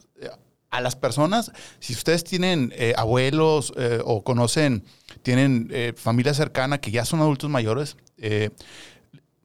A 0.70 0.80
las 0.80 0.94
personas, 0.94 1.50
si 1.80 1.94
ustedes 1.94 2.22
tienen 2.22 2.72
eh, 2.76 2.92
abuelos 2.96 3.72
eh, 3.76 4.00
o 4.04 4.22
conocen, 4.22 4.84
tienen 5.22 5.68
eh, 5.72 5.94
familia 5.96 6.32
cercana 6.32 6.80
que 6.80 6.92
ya 6.92 7.04
son 7.04 7.20
adultos 7.20 7.50
mayores, 7.50 7.96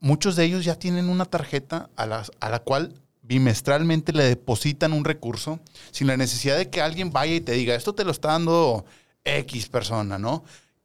muchos 0.00 0.36
de 0.36 0.44
ellos 0.44 0.64
ya 0.64 0.78
tienen 0.78 1.08
una 1.08 1.24
tarjeta 1.24 1.90
a 1.96 2.06
la, 2.06 2.24
a 2.40 2.50
la 2.50 2.58
cual 2.60 2.94
bimestralmente 3.22 4.12
le 4.12 4.24
depositan 4.24 4.92
un 4.92 5.04
recurso 5.04 5.58
sin 5.90 6.06
la 6.06 6.16
necesidad 6.16 6.56
de 6.56 6.70
que 6.70 6.80
alguien 6.80 7.10
vaya 7.10 7.34
y 7.34 7.40
te 7.40 7.52
diga, 7.52 7.74
esto 7.74 7.94
te 7.94 8.04
lo 8.04 8.12
está 8.12 8.28
dando 8.28 8.84
X 9.24 9.68
persona, 9.68 10.18
¿no? 10.18 10.44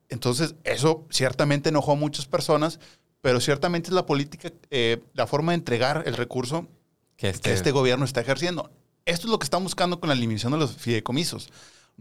Entonces, 0.09 0.55
eso 0.63 1.05
ciertamente 1.09 1.69
enojó 1.69 1.93
a 1.93 1.95
muchas 1.95 2.25
personas, 2.25 2.79
pero 3.21 3.39
ciertamente 3.39 3.89
es 3.89 3.93
la 3.93 4.05
política, 4.05 4.51
eh, 4.69 5.01
la 5.13 5.27
forma 5.27 5.51
de 5.51 5.57
entregar 5.57 6.03
el 6.05 6.15
recurso 6.17 6.67
que 7.15 7.29
este... 7.29 7.49
que 7.49 7.55
este 7.55 7.71
gobierno 7.71 8.05
está 8.05 8.21
ejerciendo. 8.21 8.71
Esto 9.05 9.27
es 9.27 9.31
lo 9.31 9.39
que 9.39 9.45
están 9.45 9.63
buscando 9.63 9.99
con 9.99 10.09
la 10.09 10.15
eliminación 10.15 10.51
de 10.51 10.59
los 10.59 10.75
fideicomisos. 10.75 11.49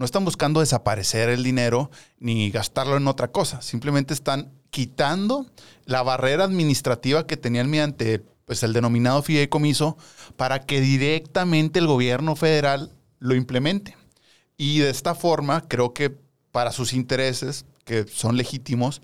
No 0.01 0.07
están 0.07 0.25
buscando 0.25 0.61
desaparecer 0.61 1.29
el 1.29 1.43
dinero 1.43 1.91
ni 2.19 2.51
gastarlo 2.51 2.97
en 2.97 3.07
otra 3.07 3.33
cosa. 3.33 3.61
Simplemente 3.61 4.15
están 4.15 4.51
quitando 4.71 5.45
la 5.85 6.03
barrera 6.03 6.45
administrativa 6.45 7.27
que 7.27 7.37
tenían 7.37 7.69
mediante 7.69 8.25
pues, 8.47 8.63
el 8.63 8.73
denominado 8.73 9.23
fideicomiso 9.23 9.99
para 10.39 10.65
que 10.65 10.81
directamente 10.81 11.79
el 11.81 11.87
gobierno 11.87 12.35
federal 12.35 12.91
lo 13.19 13.35
implemente. 13.35 13.95
Y 14.57 14.79
de 14.79 14.89
esta 14.89 15.15
forma, 15.15 15.69
creo 15.69 15.93
que 15.93 16.17
para 16.51 16.73
sus 16.73 16.95
intereses, 16.95 17.67
que 17.85 18.07
son 18.09 18.39
legítimos, 18.39 19.03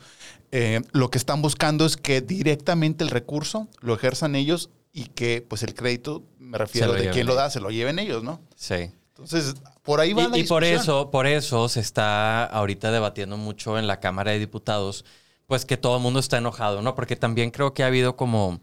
eh, 0.50 0.80
lo 0.92 1.10
que 1.10 1.18
están 1.18 1.42
buscando 1.42 1.84
es 1.84 1.98
que 1.98 2.22
directamente 2.22 3.04
el 3.04 3.10
recurso 3.10 3.68
lo 3.82 3.92
ejerzan 3.92 4.34
ellos 4.34 4.70
y 4.94 5.08
que 5.08 5.44
pues 5.46 5.62
el 5.62 5.74
crédito, 5.74 6.22
me 6.38 6.56
refiero 6.56 6.94
de 6.94 7.10
quién 7.10 7.26
lo 7.26 7.34
da, 7.34 7.50
se 7.50 7.60
lo 7.60 7.68
lleven 7.68 7.98
ellos, 7.98 8.24
¿no? 8.24 8.40
Sí. 8.54 8.92
Entonces, 9.18 9.54
por 9.82 10.00
ahí 10.00 10.12
va 10.12 10.24
y, 10.24 10.28
la 10.30 10.38
Y 10.38 10.44
por 10.44 10.64
eso, 10.64 11.10
por 11.10 11.26
eso 11.26 11.68
se 11.68 11.80
está 11.80 12.44
ahorita 12.44 12.90
debatiendo 12.90 13.36
mucho 13.36 13.78
en 13.78 13.86
la 13.86 14.00
Cámara 14.00 14.32
de 14.32 14.38
Diputados 14.38 15.04
pues 15.46 15.64
que 15.64 15.76
todo 15.76 15.96
el 15.96 16.02
mundo 16.02 16.18
está 16.18 16.38
enojado, 16.38 16.82
¿no? 16.82 16.94
Porque 16.94 17.16
también 17.16 17.50
creo 17.50 17.72
que 17.72 17.84
ha 17.84 17.86
habido 17.86 18.16
como 18.16 18.60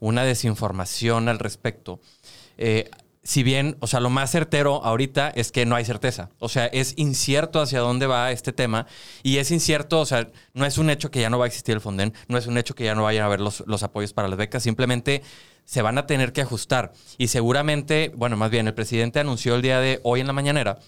una 0.00 0.24
desinformación 0.24 1.28
al 1.28 1.38
respecto. 1.38 2.00
Eh, 2.58 2.90
si 3.24 3.42
bien, 3.42 3.76
o 3.80 3.86
sea, 3.86 4.00
lo 4.00 4.10
más 4.10 4.30
certero 4.30 4.84
ahorita 4.84 5.30
es 5.30 5.50
que 5.50 5.64
no 5.64 5.74
hay 5.74 5.84
certeza. 5.84 6.30
O 6.38 6.50
sea, 6.50 6.66
es 6.66 6.92
incierto 6.96 7.60
hacia 7.60 7.80
dónde 7.80 8.06
va 8.06 8.30
este 8.30 8.52
tema 8.52 8.86
y 9.22 9.38
es 9.38 9.50
incierto, 9.50 10.00
o 10.00 10.06
sea, 10.06 10.30
no 10.52 10.66
es 10.66 10.76
un 10.76 10.90
hecho 10.90 11.10
que 11.10 11.20
ya 11.20 11.30
no 11.30 11.38
va 11.38 11.46
a 11.46 11.48
existir 11.48 11.74
el 11.74 11.80
Fonden, 11.80 12.12
no 12.28 12.36
es 12.36 12.46
un 12.46 12.58
hecho 12.58 12.74
que 12.74 12.84
ya 12.84 12.94
no 12.94 13.02
vayan 13.02 13.22
a 13.22 13.26
haber 13.26 13.40
los, 13.40 13.64
los 13.66 13.82
apoyos 13.82 14.12
para 14.12 14.28
las 14.28 14.36
becas, 14.36 14.62
simplemente 14.62 15.22
se 15.64 15.80
van 15.80 15.96
a 15.96 16.06
tener 16.06 16.34
que 16.34 16.42
ajustar. 16.42 16.92
Y 17.16 17.28
seguramente, 17.28 18.12
bueno, 18.14 18.36
más 18.36 18.50
bien, 18.50 18.66
el 18.66 18.74
presidente 18.74 19.20
anunció 19.20 19.54
el 19.54 19.62
día 19.62 19.80
de 19.80 20.00
hoy 20.02 20.20
en 20.20 20.26
la 20.26 20.34
mañanera 20.34 20.78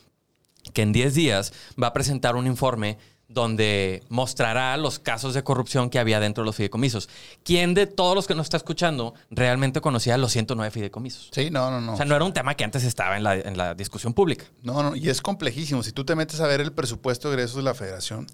que 0.72 0.82
en 0.82 0.92
10 0.92 1.14
días 1.14 1.52
va 1.80 1.88
a 1.88 1.92
presentar 1.92 2.36
un 2.36 2.46
informe 2.46 2.98
donde 3.28 4.04
mostrará 4.08 4.76
los 4.76 4.98
casos 4.98 5.34
de 5.34 5.42
corrupción 5.42 5.90
que 5.90 5.98
había 5.98 6.20
dentro 6.20 6.44
de 6.44 6.46
los 6.46 6.56
fideicomisos. 6.56 7.08
¿Quién 7.42 7.74
de 7.74 7.86
todos 7.86 8.14
los 8.14 8.26
que 8.26 8.34
nos 8.34 8.46
está 8.46 8.56
escuchando 8.56 9.14
realmente 9.30 9.80
conocía 9.80 10.16
los 10.16 10.32
109 10.32 10.70
fideicomisos? 10.70 11.30
Sí, 11.32 11.50
no, 11.50 11.70
no, 11.70 11.80
no. 11.80 11.94
O 11.94 11.96
sea, 11.96 12.06
no 12.06 12.14
era 12.14 12.24
un 12.24 12.32
tema 12.32 12.54
que 12.54 12.64
antes 12.64 12.84
estaba 12.84 13.16
en 13.16 13.24
la, 13.56 13.74
discusión 13.74 14.14
pública. 14.14 14.44
No, 14.62 14.82
no, 14.82 14.94
y 14.94 15.08
es 15.08 15.20
complejísimo. 15.20 15.82
Si 15.82 15.92
tú 15.92 16.04
te 16.04 16.14
metes 16.14 16.40
a 16.40 16.46
ver 16.46 16.60
el 16.60 16.72
presupuesto 16.72 17.28
de 17.28 17.34
egresos 17.34 17.56
de 17.56 17.62
la 17.62 17.74
federación, 17.74 18.26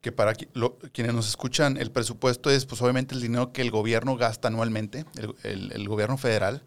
que 0.00 0.12
para 0.12 0.34
quienes 0.34 1.12
nos 1.12 1.28
escuchan, 1.28 1.76
el 1.76 1.90
presupuesto 1.90 2.50
es 2.50 2.64
pues 2.64 2.80
obviamente 2.80 3.14
el 3.14 3.20
dinero 3.20 3.52
que 3.52 3.62
el 3.62 3.70
gobierno 3.70 4.16
gasta 4.16 4.48
anualmente, 4.48 5.04
el, 5.42 5.88
gobierno 5.88 6.16
federal. 6.16 6.62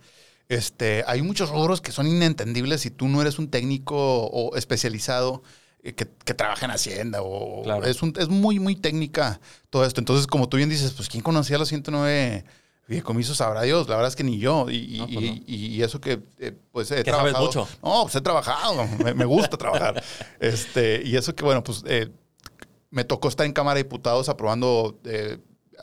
Este, 0.49 1.03
hay 1.07 1.21
muchos 1.21 1.49
rubros 1.49 1.81
que 1.81 1.93
son 1.93 2.07
inentendibles 2.07 2.81
si 2.81 2.91
tú 2.91 3.07
no 3.07 3.21
eres 3.21 3.39
un 3.39 3.49
técnico 3.49 3.95
o 4.27 4.55
especializado 4.57 5.41
eh, 5.83 5.93
que, 5.93 6.05
trabaja 6.35 6.65
en 6.65 6.71
Hacienda 6.71 7.23
o 7.23 7.83
es, 7.83 8.03
un, 8.03 8.13
es 8.17 8.29
muy, 8.29 8.59
muy 8.59 8.75
técnica 8.75 9.41
todo 9.71 9.83
esto. 9.83 9.99
Entonces, 9.99 10.27
como 10.27 10.47
tú 10.47 10.57
bien 10.57 10.69
dices, 10.69 10.91
pues 10.91 11.09
¿quién 11.09 11.23
conocía 11.23 11.57
los 11.57 11.69
109 11.69 12.45
fideicomisos? 12.83 13.37
Sabrá 13.37 13.63
Dios, 13.63 13.89
la 13.89 13.95
verdad 13.95 14.09
es 14.09 14.15
que 14.15 14.23
ni 14.23 14.37
yo. 14.37 14.67
Y, 14.69 14.99
pues 14.99 15.41
y, 15.47 15.81
eso 15.81 15.99
que, 15.99 16.21
eh, 16.37 16.53
pues 16.71 16.91
he 16.91 17.03
trabajado. 17.03 17.31
Sabes 17.33 17.47
mucho? 17.47 17.67
No, 17.83 18.03
pues 18.03 18.15
he 18.15 18.21
trabajado, 18.21 18.87
me, 19.15 19.25
gusta 19.25 19.57
trabajar. 19.57 20.03
Este, 20.39 21.01
y 21.03 21.15
eso 21.15 21.33
que, 21.33 21.43
bueno, 21.43 21.63
pues 21.63 21.83
eh, 21.87 22.09
me 22.91 23.03
tocó 23.03 23.27
estar 23.27 23.47
en 23.47 23.53
Cámara 23.53 23.75
de 23.75 23.83
Diputados 23.83 24.29
aprobando, 24.29 24.99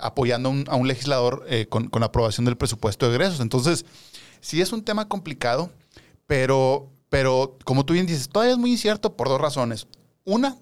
apoyando 0.00 0.54
a 0.68 0.76
un 0.76 0.86
legislador 0.86 1.44
con, 1.68 1.88
con 1.88 2.00
la 2.00 2.06
aprobación 2.06 2.44
del 2.44 2.56
presupuesto 2.56 3.08
de 3.08 3.16
egresos. 3.16 3.40
Entonces, 3.40 3.84
sí 4.40 4.60
es 4.60 4.72
un 4.72 4.84
tema 4.84 5.08
complicado, 5.08 5.70
pero 6.28 6.92
pero 7.08 7.58
como 7.64 7.84
tú 7.84 7.94
bien 7.94 8.06
dices, 8.06 8.28
todavía 8.28 8.52
es 8.52 8.58
muy 8.58 8.72
incierto 8.72 9.16
por 9.16 9.28
dos 9.28 9.40
razones. 9.40 9.86
Una, 10.24 10.56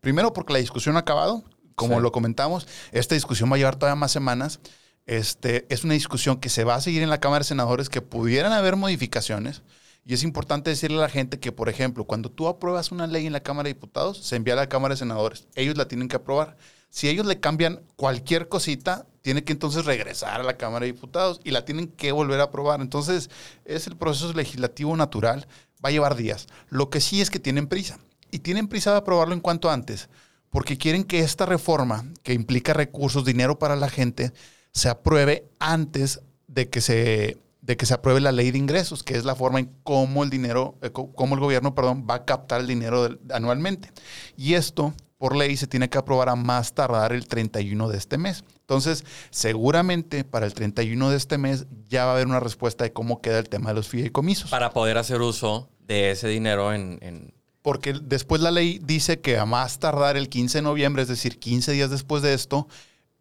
primero 0.00 0.32
porque 0.32 0.52
la 0.52 0.58
discusión 0.58 0.96
ha 0.96 1.00
acabado, 1.00 1.44
como 1.74 2.00
lo 2.00 2.12
comentamos, 2.12 2.66
esta 2.92 3.14
discusión 3.14 3.50
va 3.50 3.54
a 3.54 3.58
llevar 3.58 3.76
todavía 3.76 3.96
más 3.96 4.12
semanas. 4.12 4.60
Este, 5.06 5.66
es 5.72 5.84
una 5.84 5.94
discusión 5.94 6.38
que 6.38 6.50
se 6.50 6.64
va 6.64 6.74
a 6.74 6.80
seguir 6.80 7.02
en 7.02 7.10
la 7.10 7.20
Cámara 7.20 7.40
de 7.40 7.48
Senadores, 7.48 7.88
que 7.88 8.02
pudieran 8.02 8.52
haber 8.52 8.76
modificaciones. 8.76 9.62
Y 10.04 10.14
es 10.14 10.22
importante 10.22 10.70
decirle 10.70 10.98
a 10.98 11.02
la 11.02 11.08
gente 11.08 11.38
que, 11.38 11.52
por 11.52 11.68
ejemplo, 11.68 12.04
cuando 12.04 12.30
tú 12.30 12.48
apruebas 12.48 12.92
una 12.92 13.06
ley 13.06 13.26
en 13.26 13.32
la 13.32 13.40
Cámara 13.42 13.68
de 13.68 13.74
Diputados, 13.74 14.18
se 14.18 14.36
envía 14.36 14.54
a 14.54 14.56
la 14.56 14.68
Cámara 14.68 14.94
de 14.94 14.98
Senadores. 14.98 15.46
Ellos 15.54 15.76
la 15.76 15.88
tienen 15.88 16.08
que 16.08 16.16
aprobar. 16.16 16.56
Si 16.90 17.08
ellos 17.08 17.26
le 17.26 17.40
cambian 17.40 17.82
cualquier 17.96 18.48
cosita, 18.48 19.06
tiene 19.20 19.44
que 19.44 19.52
entonces 19.52 19.84
regresar 19.84 20.40
a 20.40 20.44
la 20.44 20.56
Cámara 20.56 20.86
de 20.86 20.92
Diputados 20.92 21.40
y 21.44 21.50
la 21.50 21.64
tienen 21.64 21.88
que 21.88 22.12
volver 22.12 22.40
a 22.40 22.44
aprobar. 22.44 22.80
Entonces, 22.80 23.28
es 23.66 23.86
el 23.86 23.96
proceso 23.96 24.32
legislativo 24.32 24.96
natural 24.96 25.46
va 25.84 25.90
a 25.90 25.92
llevar 25.92 26.16
días. 26.16 26.46
Lo 26.68 26.90
que 26.90 27.00
sí 27.00 27.20
es 27.20 27.30
que 27.30 27.38
tienen 27.38 27.68
prisa. 27.68 27.98
Y 28.30 28.40
tienen 28.40 28.68
prisa 28.68 28.90
de 28.90 28.98
aprobarlo 28.98 29.34
en 29.34 29.40
cuanto 29.40 29.70
antes, 29.70 30.08
porque 30.50 30.76
quieren 30.76 31.04
que 31.04 31.20
esta 31.20 31.46
reforma, 31.46 32.04
que 32.22 32.34
implica 32.34 32.74
recursos, 32.74 33.24
dinero 33.24 33.58
para 33.58 33.74
la 33.76 33.88
gente, 33.88 34.32
se 34.72 34.88
apruebe 34.88 35.48
antes 35.58 36.20
de 36.46 36.68
que 36.68 36.80
se, 36.80 37.38
de 37.62 37.76
que 37.76 37.86
se 37.86 37.94
apruebe 37.94 38.20
la 38.20 38.32
ley 38.32 38.50
de 38.50 38.58
ingresos, 38.58 39.02
que 39.02 39.16
es 39.16 39.24
la 39.24 39.34
forma 39.34 39.60
en 39.60 39.70
cómo 39.82 40.24
el 40.24 40.30
dinero, 40.30 40.76
eh, 40.82 40.90
cómo 40.90 41.34
el 41.34 41.40
gobierno, 41.40 41.74
perdón, 41.74 42.06
va 42.08 42.16
a 42.16 42.24
captar 42.24 42.60
el 42.60 42.66
dinero 42.66 43.08
anualmente. 43.30 43.92
Y 44.36 44.54
esto, 44.54 44.94
por 45.16 45.34
ley, 45.34 45.56
se 45.56 45.66
tiene 45.66 45.88
que 45.88 45.98
aprobar 45.98 46.28
a 46.28 46.36
más 46.36 46.74
tardar 46.74 47.12
el 47.12 47.26
31 47.26 47.88
de 47.88 47.98
este 47.98 48.18
mes. 48.18 48.44
Entonces, 48.68 49.06
seguramente 49.30 50.24
para 50.24 50.44
el 50.44 50.52
31 50.52 51.08
de 51.08 51.16
este 51.16 51.38
mes 51.38 51.64
ya 51.88 52.04
va 52.04 52.10
a 52.10 52.14
haber 52.16 52.26
una 52.26 52.38
respuesta 52.38 52.84
de 52.84 52.92
cómo 52.92 53.22
queda 53.22 53.38
el 53.38 53.48
tema 53.48 53.70
de 53.70 53.76
los 53.76 53.88
fideicomisos. 53.88 54.50
Para 54.50 54.72
poder 54.72 54.98
hacer 54.98 55.22
uso 55.22 55.70
de 55.86 56.10
ese 56.10 56.28
dinero 56.28 56.74
en, 56.74 57.32
Porque 57.62 57.94
después 57.94 58.42
la 58.42 58.50
ley 58.50 58.78
dice 58.84 59.20
que 59.20 59.38
a 59.38 59.46
más 59.46 59.78
tardar 59.78 60.18
el 60.18 60.28
15 60.28 60.58
de 60.58 60.62
noviembre, 60.62 61.00
es 61.00 61.08
decir, 61.08 61.38
15 61.38 61.72
días 61.72 61.88
después 61.88 62.22
de 62.22 62.34
esto, 62.34 62.68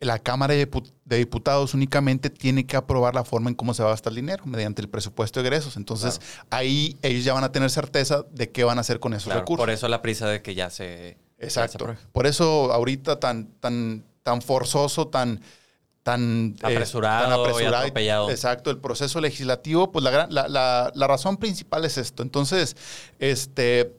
la 0.02 0.20
Cámara 0.20 0.54
de 0.54 1.18
Diputados 1.18 1.74
únicamente 1.74 2.30
tiene 2.30 2.66
que 2.66 2.76
aprobar 2.76 3.16
la 3.16 3.24
forma 3.24 3.50
en 3.50 3.56
cómo 3.56 3.74
se 3.74 3.84
va 3.84 3.88
a 3.88 3.92
gastar 3.94 4.12
el 4.12 4.18
dinero 4.18 4.44
mediante 4.46 4.82
el 4.82 4.90
presupuesto 4.90 5.42
de 5.42 5.48
egresos. 5.48 5.78
Entonces, 5.78 6.20
ahí 6.50 6.98
ellos 7.02 7.24
ya 7.24 7.34
van 7.34 7.46
a 7.46 7.54
tener 7.54 7.70
certeza 7.70 8.26
de 8.32 8.52
qué 8.52 8.66
van 8.66 8.80
a 8.80 8.82
hacer 8.82 9.00
con 9.00 9.14
esos 9.14 9.34
recursos. 9.34 9.64
Por 9.64 9.70
eso 9.70 9.88
la 9.88 10.02
prisa 10.02 10.28
de 10.28 10.42
que 10.42 10.56
ya 10.56 10.70
se... 10.70 11.18
Exacto. 11.40 11.96
por 12.12 12.26
eso 12.26 12.74
ahorita 12.74 13.20
tan, 13.20 13.46
tan, 13.60 14.04
tan 14.28 14.42
forzoso, 14.42 15.08
tan 15.08 15.40
tan 16.04 16.56
eh, 16.64 16.74
apresurado, 16.76 17.46
y 17.62 17.66
atropellado. 17.66 18.30
Exacto, 18.30 18.70
el 18.72 18.78
proceso 18.78 19.22
legislativo, 19.22 19.90
pues 19.90 20.04
la, 20.04 20.28
la, 20.30 20.92
la, 20.94 21.08
razón 21.08 21.38
principal 21.38 21.86
es 21.86 21.98
esto. 21.98 22.24
Entonces, 22.24 22.76
este, 23.20 23.94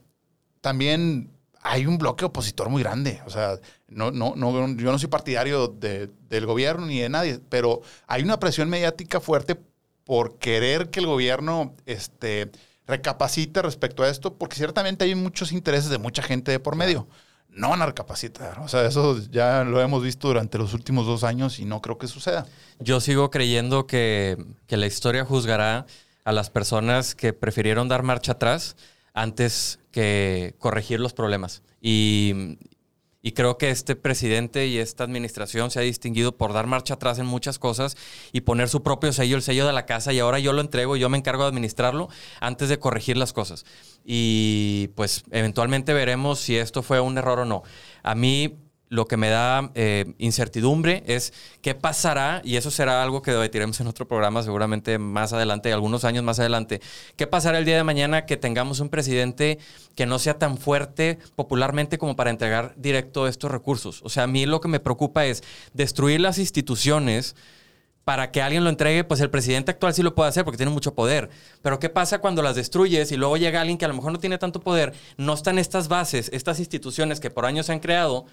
también 0.61 1.31
hay 1.61 1.87
un 1.87 1.97
bloque 1.97 2.25
opositor 2.25 2.69
muy 2.69 2.83
grande. 2.83 3.21
O 3.25 3.31
sea, 3.31 3.59
no, 3.87 4.11
no, 4.11 4.33
no, 4.35 4.51
yo 4.75 4.91
no 4.91 4.99
soy 4.99 5.09
partidario 5.09 5.67
del 5.67 6.45
gobierno 6.45 6.85
ni 6.85 6.99
de 6.99 7.09
nadie, 7.09 7.39
pero 7.49 7.81
hay 8.05 8.21
una 8.21 8.39
presión 8.39 8.69
mediática 8.69 9.19
fuerte 9.19 9.59
por 10.03 10.37
querer 10.37 10.91
que 10.91 10.99
el 10.99 11.07
gobierno 11.07 11.75
este, 11.87 12.51
recapacite 12.85 13.63
respecto 13.63 14.03
a 14.03 14.09
esto, 14.09 14.35
porque 14.35 14.55
ciertamente 14.55 15.05
hay 15.05 15.15
muchos 15.15 15.51
intereses 15.51 15.89
de 15.89 15.97
mucha 15.97 16.21
gente 16.21 16.51
de 16.51 16.59
por 16.59 16.75
medio 16.75 17.07
no 17.51 17.69
van 17.69 17.81
a 17.81 17.85
recapacitar. 17.85 18.59
O 18.59 18.67
sea, 18.67 18.85
eso 18.85 19.19
ya 19.31 19.63
lo 19.63 19.81
hemos 19.81 20.03
visto 20.03 20.27
durante 20.27 20.57
los 20.57 20.73
últimos 20.73 21.05
dos 21.05 21.23
años 21.23 21.59
y 21.59 21.65
no 21.65 21.81
creo 21.81 21.97
que 21.97 22.07
suceda. 22.07 22.45
Yo 22.79 22.99
sigo 22.99 23.29
creyendo 23.29 23.87
que, 23.87 24.37
que 24.67 24.77
la 24.77 24.87
historia 24.87 25.25
juzgará 25.25 25.85
a 26.23 26.31
las 26.31 26.49
personas 26.49 27.15
que 27.15 27.33
prefirieron 27.33 27.87
dar 27.87 28.03
marcha 28.03 28.33
atrás 28.33 28.75
antes 29.13 29.79
que 29.91 30.55
corregir 30.59 30.99
los 30.99 31.13
problemas. 31.13 31.63
Y, 31.81 32.57
y 33.21 33.33
creo 33.33 33.57
que 33.57 33.69
este 33.69 33.95
presidente 33.95 34.67
y 34.67 34.77
esta 34.77 35.03
administración 35.03 35.71
se 35.71 35.79
ha 35.79 35.83
distinguido 35.83 36.37
por 36.37 36.53
dar 36.53 36.67
marcha 36.67 36.93
atrás 36.93 37.19
en 37.19 37.25
muchas 37.25 37.59
cosas 37.59 37.97
y 38.31 38.41
poner 38.41 38.69
su 38.69 38.81
propio 38.81 39.11
sello, 39.11 39.35
el 39.35 39.41
sello 39.41 39.67
de 39.67 39.73
la 39.73 39.85
casa, 39.85 40.13
y 40.13 40.19
ahora 40.19 40.39
yo 40.39 40.53
lo 40.53 40.61
entrego, 40.61 40.95
yo 40.95 41.09
me 41.09 41.17
encargo 41.17 41.43
de 41.43 41.49
administrarlo 41.49 42.09
antes 42.39 42.69
de 42.69 42.79
corregir 42.79 43.17
las 43.17 43.33
cosas. 43.33 43.65
Y 44.05 44.89
pues 44.95 45.23
eventualmente 45.31 45.93
veremos 45.93 46.39
si 46.39 46.57
esto 46.57 46.81
fue 46.81 46.99
un 47.01 47.17
error 47.17 47.39
o 47.39 47.45
no. 47.45 47.63
A 48.03 48.15
mí 48.15 48.57
lo 48.89 49.07
que 49.07 49.17
me 49.17 49.29
da 49.29 49.71
eh, 49.75 50.13
incertidumbre 50.17 51.03
es 51.05 51.31
qué 51.61 51.75
pasará, 51.75 52.41
y 52.43 52.57
eso 52.57 52.71
será 52.71 53.01
algo 53.01 53.21
que 53.21 53.31
debatiremos 53.31 53.79
en 53.79 53.87
otro 53.87 54.07
programa 54.07 54.43
seguramente 54.43 54.97
más 54.97 55.31
adelante, 55.31 55.71
algunos 55.71 56.03
años 56.03 56.23
más 56.23 56.39
adelante, 56.39 56.81
qué 57.15 57.27
pasará 57.27 57.59
el 57.59 57.65
día 57.65 57.77
de 57.77 57.83
mañana 57.83 58.25
que 58.25 58.35
tengamos 58.35 58.79
un 58.79 58.89
presidente 58.89 59.59
que 59.95 60.05
no 60.05 60.19
sea 60.19 60.37
tan 60.39 60.57
fuerte 60.57 61.19
popularmente 61.35 61.97
como 61.97 62.15
para 62.15 62.31
entregar 62.31 62.73
directo 62.77 63.27
estos 63.27 63.51
recursos. 63.51 64.01
O 64.03 64.09
sea, 64.09 64.23
a 64.23 64.27
mí 64.27 64.45
lo 64.45 64.59
que 64.59 64.67
me 64.67 64.79
preocupa 64.79 65.25
es 65.25 65.43
destruir 65.73 66.19
las 66.19 66.39
instituciones 66.39 67.35
para 68.09 68.31
que 68.31 68.41
alguien 68.41 68.63
lo 68.63 68.71
entregue, 68.71 69.03
pues 69.03 69.19
el 69.21 69.29
presidente 69.29 69.69
actual 69.69 69.93
sí 69.93 70.01
lo 70.01 70.15
puede 70.15 70.29
hacer 70.29 70.43
porque 70.43 70.57
tiene 70.57 70.71
mucho 70.71 70.95
poder. 70.95 71.29
Pero 71.61 71.77
¿qué 71.77 71.89
pasa 71.89 72.17
cuando 72.17 72.41
las 72.41 72.55
destruyes 72.55 73.11
y 73.11 73.17
luego 73.17 73.37
llega 73.37 73.61
alguien 73.61 73.77
que 73.77 73.85
a 73.85 73.87
lo 73.87 73.93
mejor 73.93 74.11
no 74.11 74.19
tiene 74.19 74.39
tanto 74.39 74.61
poder? 74.61 74.93
No 75.17 75.35
están 75.35 75.59
estas 75.59 75.89
bases, 75.89 76.31
estas 76.33 76.57
instituciones 76.57 77.19
que 77.19 77.29
por 77.29 77.45
años 77.45 77.67
se 77.67 77.73
han 77.73 77.79
creado 77.79 78.25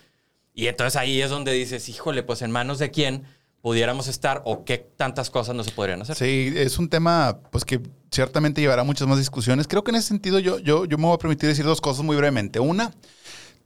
y 0.56 0.68
entonces 0.68 0.96
ahí 0.96 1.20
es 1.20 1.28
donde 1.28 1.52
dices, 1.52 1.86
híjole, 1.90 2.22
pues 2.22 2.40
en 2.40 2.50
manos 2.50 2.78
de 2.78 2.90
quién 2.90 3.24
pudiéramos 3.60 4.08
estar 4.08 4.40
o 4.46 4.64
qué 4.64 4.78
tantas 4.78 5.28
cosas 5.28 5.54
no 5.54 5.62
se 5.62 5.70
podrían 5.70 6.00
hacer. 6.00 6.16
Sí, 6.16 6.50
es 6.56 6.78
un 6.78 6.88
tema 6.88 7.40
pues 7.50 7.66
que 7.66 7.82
ciertamente 8.10 8.62
llevará 8.62 8.82
muchas 8.82 9.06
más 9.06 9.18
discusiones. 9.18 9.68
Creo 9.68 9.84
que 9.84 9.90
en 9.90 9.96
ese 9.96 10.08
sentido 10.08 10.38
yo, 10.38 10.58
yo, 10.58 10.86
yo 10.86 10.96
me 10.96 11.04
voy 11.04 11.14
a 11.14 11.18
permitir 11.18 11.50
decir 11.50 11.66
dos 11.66 11.82
cosas 11.82 12.06
muy 12.06 12.16
brevemente. 12.16 12.58
Una, 12.58 12.90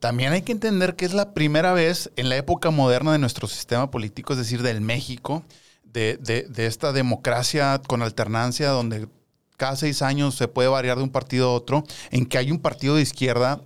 también 0.01 0.33
hay 0.33 0.43
que 0.43 0.51
entender 0.51 0.97
que 0.97 1.05
es 1.05 1.15
la 1.15 1.33
primera 1.33 1.73
vez 1.73 2.11
en 2.17 2.29
la 2.29 2.37
época 2.37 2.71
moderna 2.71 3.13
de 3.13 3.19
nuestro 3.19 3.47
sistema 3.47 3.93
político, 3.93 4.33
es 4.33 4.41
decir, 4.41 4.63
del 4.63 4.81
México, 4.81 5.45
de, 5.85 6.17
de, 6.17 6.43
de 6.43 6.67
esta 6.67 6.93
democracia 6.93 7.81
con 7.87 8.03
alternancia 8.03 8.71
donde 8.71 9.07
cada 9.57 9.77
seis 9.77 10.03
años 10.03 10.35
se 10.35 10.49
puede 10.49 10.69
variar 10.69 10.97
de 10.97 11.05
un 11.05 11.11
partido 11.11 11.51
a 11.51 11.53
otro, 11.53 11.85
en 12.11 12.27
que 12.27 12.37
hay 12.37 12.51
un 12.51 12.59
partido 12.59 12.97
de 12.97 13.03
izquierda 13.03 13.61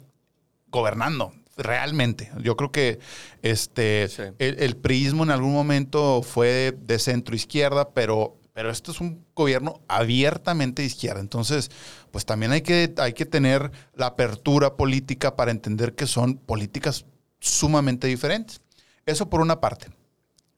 gobernando 0.69 1.33
realmente. 1.57 2.31
Yo 2.41 2.57
creo 2.57 2.73
que 2.73 2.99
este, 3.43 4.05
el, 4.39 4.57
el, 4.59 4.77
priismo 4.77 5.23
en 5.23 5.31
algún 5.31 5.53
momento 5.53 6.23
fue 6.23 6.77
de, 6.79 6.99
centro 6.99 7.35
izquierda, 7.35 7.91
pero, 7.91 8.37
pero 8.53 8.71
esto 8.71 8.91
es 8.93 9.01
un 9.01 9.25
gobierno 9.35 9.81
abiertamente 9.89 10.83
de 10.83 10.87
izquierda. 10.87 11.21
Entonces, 11.21 11.71
pues 12.11 12.25
también 12.25 12.53
hay 12.53 12.63
que, 12.63 12.93
hay 12.99 13.13
que 13.13 13.27
tener 13.27 13.71
la 13.95 14.07
apertura 14.07 14.77
política 14.77 15.37
para 15.37 15.51
entender 15.51 15.95
que 15.95 16.07
son 16.07 16.37
políticas 16.37 17.05
sumamente 17.41 18.07
diferentes. 18.07 18.61
Eso 19.07 19.29
por 19.29 19.41
una 19.41 19.61
parte. 19.61 19.89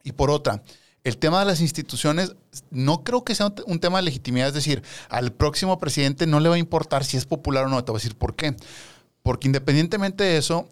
Y 0.05 0.13
por 0.13 0.31
otra, 0.31 0.63
el 1.03 1.19
tema 1.19 1.41
de 1.41 1.47
las 1.47 1.61
instituciones 1.61 2.37
no 2.71 3.03
creo 3.05 3.25
que 3.25 3.35
sea 3.35 3.53
un 3.67 3.81
tema 3.81 3.99
de 3.99 4.05
legitimidad. 4.05 4.49
Es 4.49 4.55
decir, 4.55 4.83
al 5.09 5.33
próximo 5.33 5.79
presidente 5.79 6.27
no 6.27 6.41
le 6.41 6.49
va 6.49 6.55
a 6.55 6.59
importar 6.59 7.05
si 7.05 7.17
es 7.17 7.27
popular 7.27 7.65
o 7.67 7.69
no. 7.69 7.85
Te 7.85 7.93
voy 7.93 7.99
a 7.99 8.03
decir 8.03 8.17
por 8.17 8.37
qué. 8.37 8.57
Porque 9.23 9.49
independientemente 9.49 10.23
de 10.23 10.37
eso, 10.37 10.69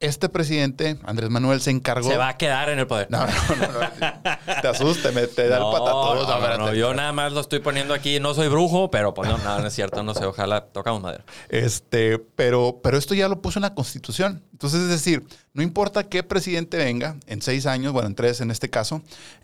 este 0.00 0.28
presidente, 0.28 0.98
Andrés 1.04 1.30
Manuel, 1.30 1.60
se 1.60 1.70
encargó. 1.70 2.08
Se 2.08 2.16
va 2.16 2.28
a 2.28 2.36
quedar 2.36 2.68
en 2.68 2.78
el 2.78 2.86
poder. 2.86 3.08
No, 3.10 3.26
no, 3.26 3.26
no. 3.26 4.60
te 4.60 4.68
asuste, 4.68 5.10
me, 5.12 5.26
te 5.26 5.48
da 5.48 5.56
el 5.56 5.62
patatón. 5.62 6.26
No, 6.26 6.58
no, 6.58 6.74
yo 6.74 6.92
nada 6.94 7.12
más 7.12 7.32
lo 7.32 7.40
estoy 7.40 7.60
poniendo 7.60 7.94
aquí. 7.94 8.20
No 8.20 8.34
soy 8.34 8.48
brujo, 8.48 8.90
pero 8.90 9.14
pues 9.14 9.28
no, 9.28 9.38
no, 9.38 9.66
es 9.66 9.74
cierto. 9.74 10.02
No 10.02 10.14
sé, 10.14 10.24
ojalá 10.24 10.66
tocamos 10.66 11.00
madera. 11.00 11.24
Este, 11.48 12.18
pero, 12.18 12.80
pero 12.82 12.98
esto 12.98 13.14
ya 13.14 13.28
lo 13.28 13.40
puso 13.40 13.58
en 13.58 13.62
la 13.62 13.74
Constitución. 13.74 14.42
Entonces, 14.52 14.80
es 14.80 14.88
decir, 14.88 15.22
no 15.52 15.62
importa 15.62 16.04
qué 16.04 16.22
presidente 16.22 16.78
venga, 16.78 17.16
en 17.26 17.42
seis 17.42 17.66
años, 17.66 17.92
bueno, 17.92 18.08
en 18.08 18.14
tres 18.14 18.40
en 18.40 18.50
este 18.50 18.70
caso, 18.70 19.02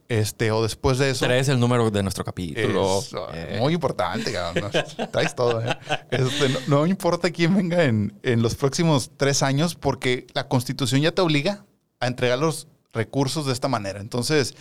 este, 0.08 0.50
o 0.50 0.62
después 0.62 0.98
de 0.98 1.10
eso. 1.10 1.26
Tres 1.26 1.42
es 1.42 1.48
el 1.48 1.60
número 1.60 1.90
de 1.90 2.02
nuestro 2.02 2.24
capítulo. 2.24 3.02
Eh. 3.34 3.56
Muy 3.58 3.74
importante, 3.74 4.32
cabrón. 4.32 4.70
Traes 5.10 5.34
todo, 5.34 5.62
¿eh? 5.62 5.76
Este, 6.10 6.48
no, 6.66 6.86
importa 6.86 7.30
quién 7.30 7.54
venga 7.54 7.84
en, 7.84 8.18
en 8.22 8.40
los 8.42 8.54
próximos 8.54 9.10
tres 9.16 9.42
años, 9.42 9.74
porque 9.74 10.26
la 10.34 10.41
Constitución 10.48 11.00
ya 11.00 11.12
te 11.12 11.22
obliga 11.22 11.64
a 12.00 12.06
entregar 12.06 12.38
los 12.38 12.66
recursos 12.92 13.46
de 13.46 13.52
esta 13.52 13.68
manera. 13.68 14.00
Entonces, 14.00 14.54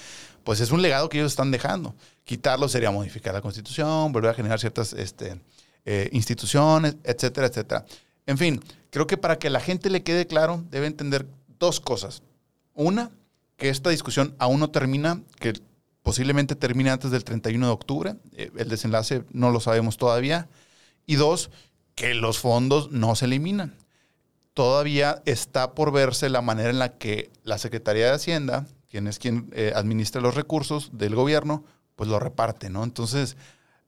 pues 0.43 0.59
es 0.59 0.71
un 0.71 0.81
legado 0.81 1.09
que 1.09 1.19
ellos 1.19 1.31
están 1.31 1.51
dejando. 1.51 1.95
Quitarlo 2.23 2.67
sería 2.69 2.91
modificar 2.91 3.33
la 3.33 3.41
Constitución, 3.41 4.11
volver 4.11 4.31
a 4.31 4.33
generar 4.33 4.59
ciertas 4.59 4.93
este, 4.93 5.39
eh, 5.85 6.09
instituciones, 6.11 6.95
etcétera, 7.03 7.47
etcétera. 7.47 7.85
En 8.25 8.37
fin, 8.37 8.61
creo 8.89 9.07
que 9.07 9.17
para 9.17 9.37
que 9.37 9.49
la 9.49 9.59
gente 9.59 9.89
le 9.89 10.03
quede 10.03 10.27
claro, 10.27 10.63
debe 10.69 10.87
entender 10.87 11.27
dos 11.59 11.79
cosas. 11.79 12.23
Una, 12.73 13.11
que 13.57 13.69
esta 13.69 13.89
discusión 13.89 14.35
aún 14.39 14.59
no 14.59 14.69
termina, 14.69 15.21
que 15.39 15.53
posiblemente 16.03 16.55
termine 16.55 16.89
antes 16.89 17.11
del 17.11 17.23
31 17.23 17.65
de 17.65 17.71
octubre. 17.71 18.15
Eh, 18.33 18.51
el 18.57 18.69
desenlace 18.69 19.23
no 19.31 19.51
lo 19.51 19.59
sabemos 19.59 19.97
todavía. 19.97 20.47
Y 21.05 21.15
dos, 21.15 21.51
que 21.95 22.13
los 22.13 22.39
fondos 22.39 22.91
no 22.91 23.15
se 23.15 23.25
eliminan. 23.25 23.75
Todavía 24.53 25.21
está 25.25 25.73
por 25.73 25.91
verse 25.91 26.29
la 26.29 26.41
manera 26.41 26.69
en 26.69 26.79
la 26.79 26.97
que 26.97 27.31
la 27.43 27.57
Secretaría 27.57 28.07
de 28.07 28.13
Hacienda, 28.13 28.67
quien 28.89 29.07
es 29.07 29.17
quien 29.17 29.49
eh, 29.53 29.71
administra 29.75 30.21
los 30.21 30.35
recursos 30.35 30.89
del 30.93 31.15
gobierno, 31.15 31.63
pues 31.95 32.09
lo 32.09 32.19
reparte, 32.19 32.69
¿no? 32.69 32.83
Entonces, 32.83 33.37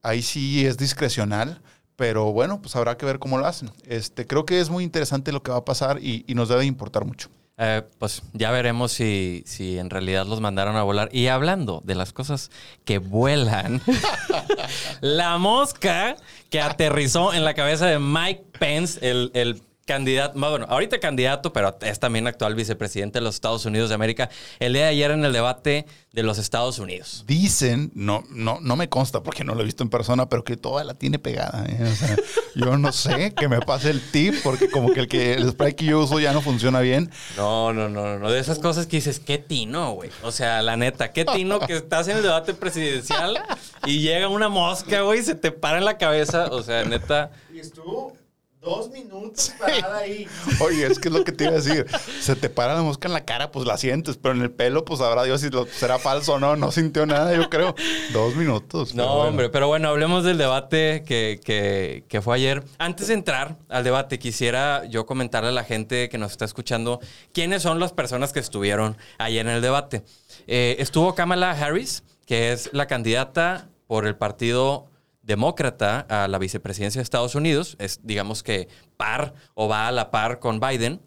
ahí 0.02 0.22
sí 0.22 0.66
es 0.66 0.78
discrecional, 0.78 1.62
pero 1.96 2.32
bueno, 2.32 2.62
pues 2.62 2.76
habrá 2.76 2.98
que 2.98 3.06
ver 3.06 3.20
cómo 3.20 3.38
lo 3.38 3.46
hacen. 3.46 3.72
Este, 3.86 4.26
creo 4.26 4.46
que 4.46 4.60
es 4.60 4.70
muy 4.70 4.84
interesante 4.84 5.32
lo 5.32 5.44
que 5.44 5.52
va 5.52 5.58
a 5.58 5.66
pasar 5.66 6.00
y, 6.02 6.26
nos 6.30 6.48
debe 6.48 6.66
importar 6.66 7.06
mucho. 7.06 7.30
Eh, 7.58 7.84
pues 8.00 8.24
ya 8.34 8.50
veremos 8.50 8.94
si, 8.94 9.44
si 9.46 9.78
en 9.78 9.90
realidad 9.90 10.26
los 10.26 10.42
mandaron 10.42 10.76
a 10.76 10.84
volar. 10.84 11.10
Y 11.12 11.28
hablando 11.28 11.82
de 11.84 11.96
las 11.96 12.14
cosas 12.14 12.52
que 12.86 12.98
vuelan, 12.98 13.82
la 15.02 15.38
mosca 15.38 16.16
que 16.50 16.62
aterrizó 16.62 17.34
en 17.34 17.44
la 17.44 17.54
cabeza 17.54 17.86
de 17.86 18.00
Mike 18.00 18.46
Pence, 18.60 19.00
el, 19.08 19.32
el 19.34 19.62
candidato, 19.86 20.40
bueno, 20.40 20.66
ahorita 20.70 21.00
candidato, 21.00 21.52
pero 21.52 21.78
es 21.82 22.00
también 22.00 22.28
actual 22.28 22.56
vicepresidente 22.56 23.20
de 23.20 23.24
los 23.24 23.36
Estados 23.36 23.66
Unidos 23.66 23.90
de 23.90 23.96
América, 23.96 24.30
el 24.60 24.74
día 24.74 24.84
de 24.84 24.90
ayer 24.90 25.12
en 25.12 25.26
el 25.26 25.34
debate 25.34 25.86
de 26.14 26.24
los 26.24 26.38
Estados 26.38 26.80
Unidos. 26.80 27.24
Dicen, 27.28 27.92
no, 27.96 28.24
no, 28.30 28.60
no 28.62 28.76
me 28.76 28.88
consta 28.88 29.24
porque 29.24 29.44
no 29.44 29.56
lo 29.56 29.62
he 29.62 29.66
visto 29.66 29.84
en 29.84 29.90
persona, 29.90 30.30
pero 30.30 30.44
que 30.44 30.56
toda 30.56 30.84
la 30.84 30.94
tiene 30.94 31.20
pegada. 31.20 31.66
¿eh? 31.68 32.16
yo 32.56 32.78
no 32.78 32.92
sé 32.92 33.34
que 33.34 33.48
me 33.48 33.60
pase 33.60 33.90
el 33.90 34.02
tip 34.12 34.36
porque 34.44 34.70
como 34.70 34.94
que 34.94 35.02
el, 35.02 35.08
que 35.08 35.34
el 35.34 35.50
spray 35.52 35.74
que 35.74 35.86
yo 35.86 36.00
uso 36.00 36.20
ya 36.20 36.32
no 36.32 36.42
funciona 36.42 36.80
bien. 36.80 37.10
No, 37.36 37.74
no, 37.74 37.90
no, 37.90 38.20
no. 38.20 38.32
De 38.32 38.40
esas 38.40 38.60
cosas 38.60 38.88
que 38.88 38.98
dices, 38.98 39.20
qué 39.20 39.38
tino, 39.38 39.92
güey. 39.94 40.12
O 40.22 40.32
sea, 40.32 40.62
la 40.62 40.78
neta, 40.78 41.12
qué 41.12 41.26
tino 41.26 41.60
que 41.60 41.76
estás 41.76 42.08
en 42.08 42.18
el 42.18 42.24
debate 42.24 42.54
presidencial 42.54 43.44
y 43.86 44.00
llega 44.00 44.28
una 44.28 44.50
mosca, 44.50 45.02
güey, 45.02 45.20
y 45.20 45.24
se 45.24 45.36
te 45.36 45.52
para 45.52 45.80
en 45.80 45.86
la 45.86 45.98
cabeza. 45.98 46.48
O 46.52 46.62
sea, 46.64 46.86
neta. 46.86 47.32
Y 47.52 47.60
estuvo 47.60 48.14
Dos 48.64 48.90
minutos 48.92 49.52
parada 49.60 49.98
ahí. 49.98 50.26
Oye, 50.62 50.86
es 50.86 50.98
que 50.98 51.10
es 51.10 51.14
lo 51.14 51.26
que 51.26 51.34
te 51.34 51.44
iba 51.44 51.52
a 51.52 51.56
decir. 51.56 51.86
Se 52.22 52.36
te 52.38 52.50
para 52.50 52.76
la 52.76 52.82
mosca 52.82 53.10
en 53.10 53.14
la 53.14 53.26
cara, 53.26 53.52
pues 53.52 53.68
la 53.68 53.78
sientes, 53.78 54.16
pero 54.16 54.34
en 54.34 54.42
el 54.42 54.52
pelo, 54.52 54.86
pues 54.86 55.00
sabrá 55.00 55.24
Dios 55.24 55.42
si 55.42 55.50
lo, 55.50 55.66
será 55.66 56.00
falso 56.00 56.36
o 56.36 56.40
no. 56.40 56.56
No 56.56 56.72
sintió 56.72 57.06
nada, 57.06 57.36
yo 57.36 57.50
creo. 57.50 57.76
Dos 58.14 58.36
minutos. 58.36 58.96
No, 58.96 59.16
hombre, 59.16 59.50
pero 59.50 59.68
bueno, 59.68 59.90
hablemos 59.90 60.24
del 60.24 60.38
debate 60.38 61.04
que, 61.06 61.42
que, 61.44 62.06
que, 62.08 62.22
fue 62.22 62.36
ayer. 62.36 62.64
Antes 62.78 63.08
de 63.08 63.16
entrar 63.16 63.58
al 63.68 63.84
debate, 63.84 64.18
quisiera 64.18 64.86
yo 64.86 65.06
comentarle 65.06 65.50
a 65.50 65.54
la 65.54 65.66
gente 65.66 66.08
que 66.08 66.18
nos 66.18 66.32
está 66.32 66.46
escuchando 66.46 67.02
quiénes 67.34 67.64
son 67.64 67.82
las 67.82 67.92
personas 67.92 68.32
que 68.32 68.40
estuvieron 68.40 68.96
ayer 69.18 69.46
en 69.46 69.52
el 69.52 69.62
debate. 69.62 70.04
Eh, 70.48 70.78
estuvo 70.80 71.16
Kamala 71.16 71.52
Harris, 71.52 72.04
que 72.26 72.54
es 72.54 72.70
la 72.72 72.88
candidata 72.88 73.68
por 73.88 74.08
el 74.08 74.16
partido 74.16 74.88
demócrata 75.24 76.06
a 76.10 76.28
la 76.28 76.38
vicepresidencia 76.38 77.00
de 77.00 77.04
Estados 77.04 77.34
Unidos, 77.36 77.76
es 77.80 78.02
digamos 78.04 78.44
que 78.44 78.68
par 78.98 79.34
o 79.56 79.68
va 79.68 79.88
a 79.88 79.92
la 79.92 80.12
par 80.12 80.40
con 80.40 80.60
Biden. 80.60 81.02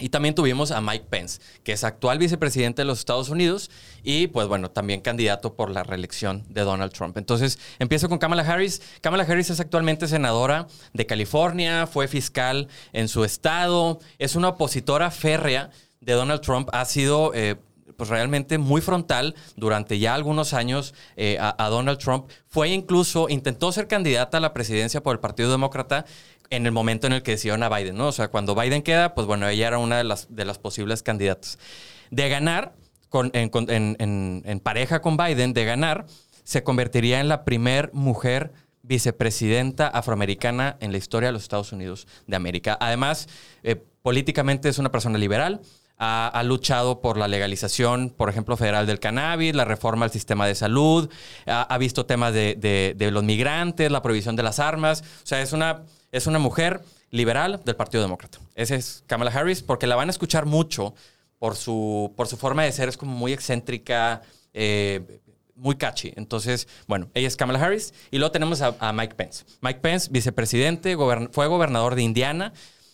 Y 0.00 0.10
también 0.10 0.36
tuvimos 0.36 0.70
a 0.70 0.80
Mike 0.80 1.06
Pence, 1.10 1.40
que 1.64 1.72
es 1.72 1.82
actual 1.82 2.18
vicepresidente 2.18 2.82
de 2.82 2.86
los 2.86 3.00
Estados 3.00 3.30
Unidos 3.30 3.68
y, 4.04 4.28
pues 4.28 4.46
bueno, 4.46 4.70
también 4.70 5.00
candidato 5.00 5.56
por 5.56 5.70
la 5.70 5.82
reelección 5.82 6.44
de 6.48 6.60
Donald 6.60 6.92
Trump. 6.92 7.16
Entonces, 7.18 7.58
empiezo 7.80 8.08
con 8.08 8.18
Kamala 8.18 8.42
Harris. 8.42 8.80
Kamala 9.00 9.24
Harris 9.24 9.50
es 9.50 9.58
actualmente 9.58 10.06
senadora 10.06 10.68
de 10.92 11.04
California, 11.04 11.88
fue 11.88 12.06
fiscal 12.06 12.68
en 12.92 13.08
su 13.08 13.24
estado, 13.24 13.98
es 14.18 14.36
una 14.36 14.50
opositora 14.50 15.10
férrea 15.10 15.70
de 16.00 16.12
Donald 16.12 16.42
Trump, 16.42 16.68
ha 16.72 16.84
sido 16.84 17.32
eh, 17.34 17.56
pues 17.98 18.10
realmente 18.10 18.58
muy 18.58 18.80
frontal 18.80 19.34
durante 19.56 19.98
ya 19.98 20.14
algunos 20.14 20.54
años 20.54 20.94
eh, 21.16 21.36
a, 21.40 21.68
Donald 21.68 21.98
Trump. 21.98 22.30
Fue 22.46 22.68
incluso, 22.68 23.28
intentó 23.28 23.72
ser 23.72 23.88
candidata 23.88 24.38
a 24.38 24.40
la 24.40 24.54
presidencia 24.54 25.02
por 25.02 25.16
el 25.16 25.20
Partido 25.20 25.50
Demócrata 25.50 26.06
en 26.48 26.64
el 26.64 26.70
momento 26.70 27.08
en 27.08 27.14
el 27.14 27.24
que 27.24 27.32
decidieron 27.32 27.64
a 27.64 27.68
Biden, 27.68 27.96
¿no? 27.96 28.06
O 28.06 28.12
sea, 28.12 28.28
cuando 28.28 28.54
Biden 28.54 28.82
queda, 28.82 29.16
pues 29.16 29.26
bueno, 29.26 29.48
ella 29.48 29.66
era 29.66 29.78
una 29.78 29.98
de 29.98 30.04
las, 30.04 30.32
de 30.32 30.44
las 30.44 30.58
posibles 30.58 31.02
candidatas. 31.02 31.58
De 32.12 32.28
ganar, 32.28 32.76
con, 33.08 33.32
en, 33.34 34.60
pareja 34.62 35.02
con 35.02 35.16
Biden, 35.16 35.52
de 35.52 35.64
ganar, 35.64 36.06
se 36.44 36.62
convertiría 36.62 37.18
en 37.18 37.26
la 37.26 37.44
primer 37.44 37.90
mujer 37.92 38.52
vicepresidenta 38.82 39.88
afroamericana 39.88 40.76
en 40.78 40.92
la 40.92 40.98
historia 40.98 41.30
de 41.30 41.32
los 41.32 41.42
Estados 41.42 41.72
Unidos 41.72 42.06
de 42.28 42.36
América. 42.36 42.78
Además, 42.80 43.28
eh, 43.64 43.74
políticamente 44.02 44.68
es 44.68 44.78
una 44.78 44.92
persona 44.92 45.18
liberal, 45.18 45.62
ha, 45.98 46.42
luchado 46.44 47.00
por 47.00 47.16
la 47.16 47.26
legalización, 47.26 48.10
por 48.10 48.28
ejemplo, 48.28 48.56
federal 48.56 48.86
del 48.86 49.00
cannabis, 49.00 49.54
la 49.54 49.64
reforma 49.64 50.04
al 50.04 50.12
sistema 50.12 50.46
de 50.46 50.54
salud, 50.54 51.10
ha, 51.46 51.78
visto 51.78 52.06
temas 52.06 52.32
de, 52.32 53.10
los 53.12 53.24
migrantes, 53.24 53.90
la 53.90 54.00
prohibición 54.00 54.36
de 54.36 54.44
las 54.44 54.60
armas. 54.60 55.02
O 55.22 55.26
sea, 55.26 55.42
es 55.42 55.52
una, 55.52 55.82
es 56.12 56.26
una 56.26 56.38
mujer 56.38 56.82
liberal 57.10 57.60
del 57.64 57.74
Partido 57.74 58.02
Demócrata. 58.02 58.38
Esa 58.54 58.76
es 58.76 59.02
Kamala 59.06 59.32
Harris, 59.32 59.62
porque 59.62 59.86
la 59.86 59.96
van 59.96 60.08
a 60.08 60.12
escuchar 60.12 60.46
mucho 60.46 60.94
por 61.38 61.56
su, 61.56 62.12
por 62.16 62.28
su 62.28 62.36
forma 62.36 62.62
de 62.62 62.72
ser, 62.72 62.88
es 62.88 62.96
como 62.96 63.12
muy 63.12 63.32
excéntrica, 63.32 64.22
eh, 64.54 65.20
muy 65.56 65.74
catchy. 65.74 66.12
Entonces, 66.14 66.68
bueno, 66.86 67.10
ella 67.14 67.26
es 67.26 67.36
Kamala 67.36 67.60
Harris. 67.60 67.92
Y 68.12 68.18
luego 68.18 68.30
tenemos 68.30 68.62
a, 68.62 68.76
a 68.78 68.92
Mike 68.92 69.16
Pence. 69.16 69.44
Mike 69.62 69.80
Pence, 69.80 70.08
vicepresidente, 70.12 70.96
fue 71.32 71.48
gobernador 71.48 71.96
de 71.96 72.02
Indiana. 72.02 72.52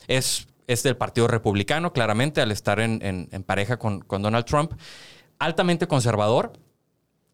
Es 0.09 0.47
es 0.67 0.83
del 0.83 0.97
Partido 0.97 1.29
Republicano, 1.29 1.93
claramente, 1.93 2.41
al 2.41 2.51
estar 2.51 2.81
en, 2.81 3.29
pareja 3.47 3.79
con, 3.79 4.05
Donald 4.09 4.45
Trump. 4.45 4.73
Altamente 5.39 5.87
conservador. 5.87 6.53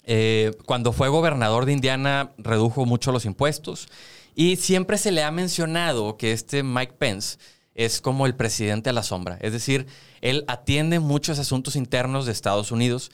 Eh, 0.05 0.53
cuando 0.67 0.93
fue 0.93 1.09
gobernador 1.09 1.67
de 1.67 1.73
Indiana, 1.73 2.33
redujo 2.39 2.87
mucho 2.87 3.13
los 3.13 3.25
impuestos. 3.25 3.89
Y 4.35 4.57
siempre 4.57 4.99
se 4.99 5.13
le 5.13 5.23
ha 5.23 5.31
mencionado 5.31 6.17
que 6.17 6.33
este 6.33 6.63
Mike 6.63 6.95
Pence 6.99 7.39
es 7.75 8.01
como 8.01 8.27
el 8.27 8.35
presidente 8.35 8.91
a 8.91 8.93
la 8.93 9.03
sombra. 9.03 9.39
Es 9.41 9.53
decir, 9.53 9.87
él 10.21 10.45
atiende 10.49 10.99
muchos 11.01 11.39
asuntos 11.39 11.77
internos 11.77 12.27
de 12.27 12.33
Estados 12.33 12.73
Unidos 12.73 13.11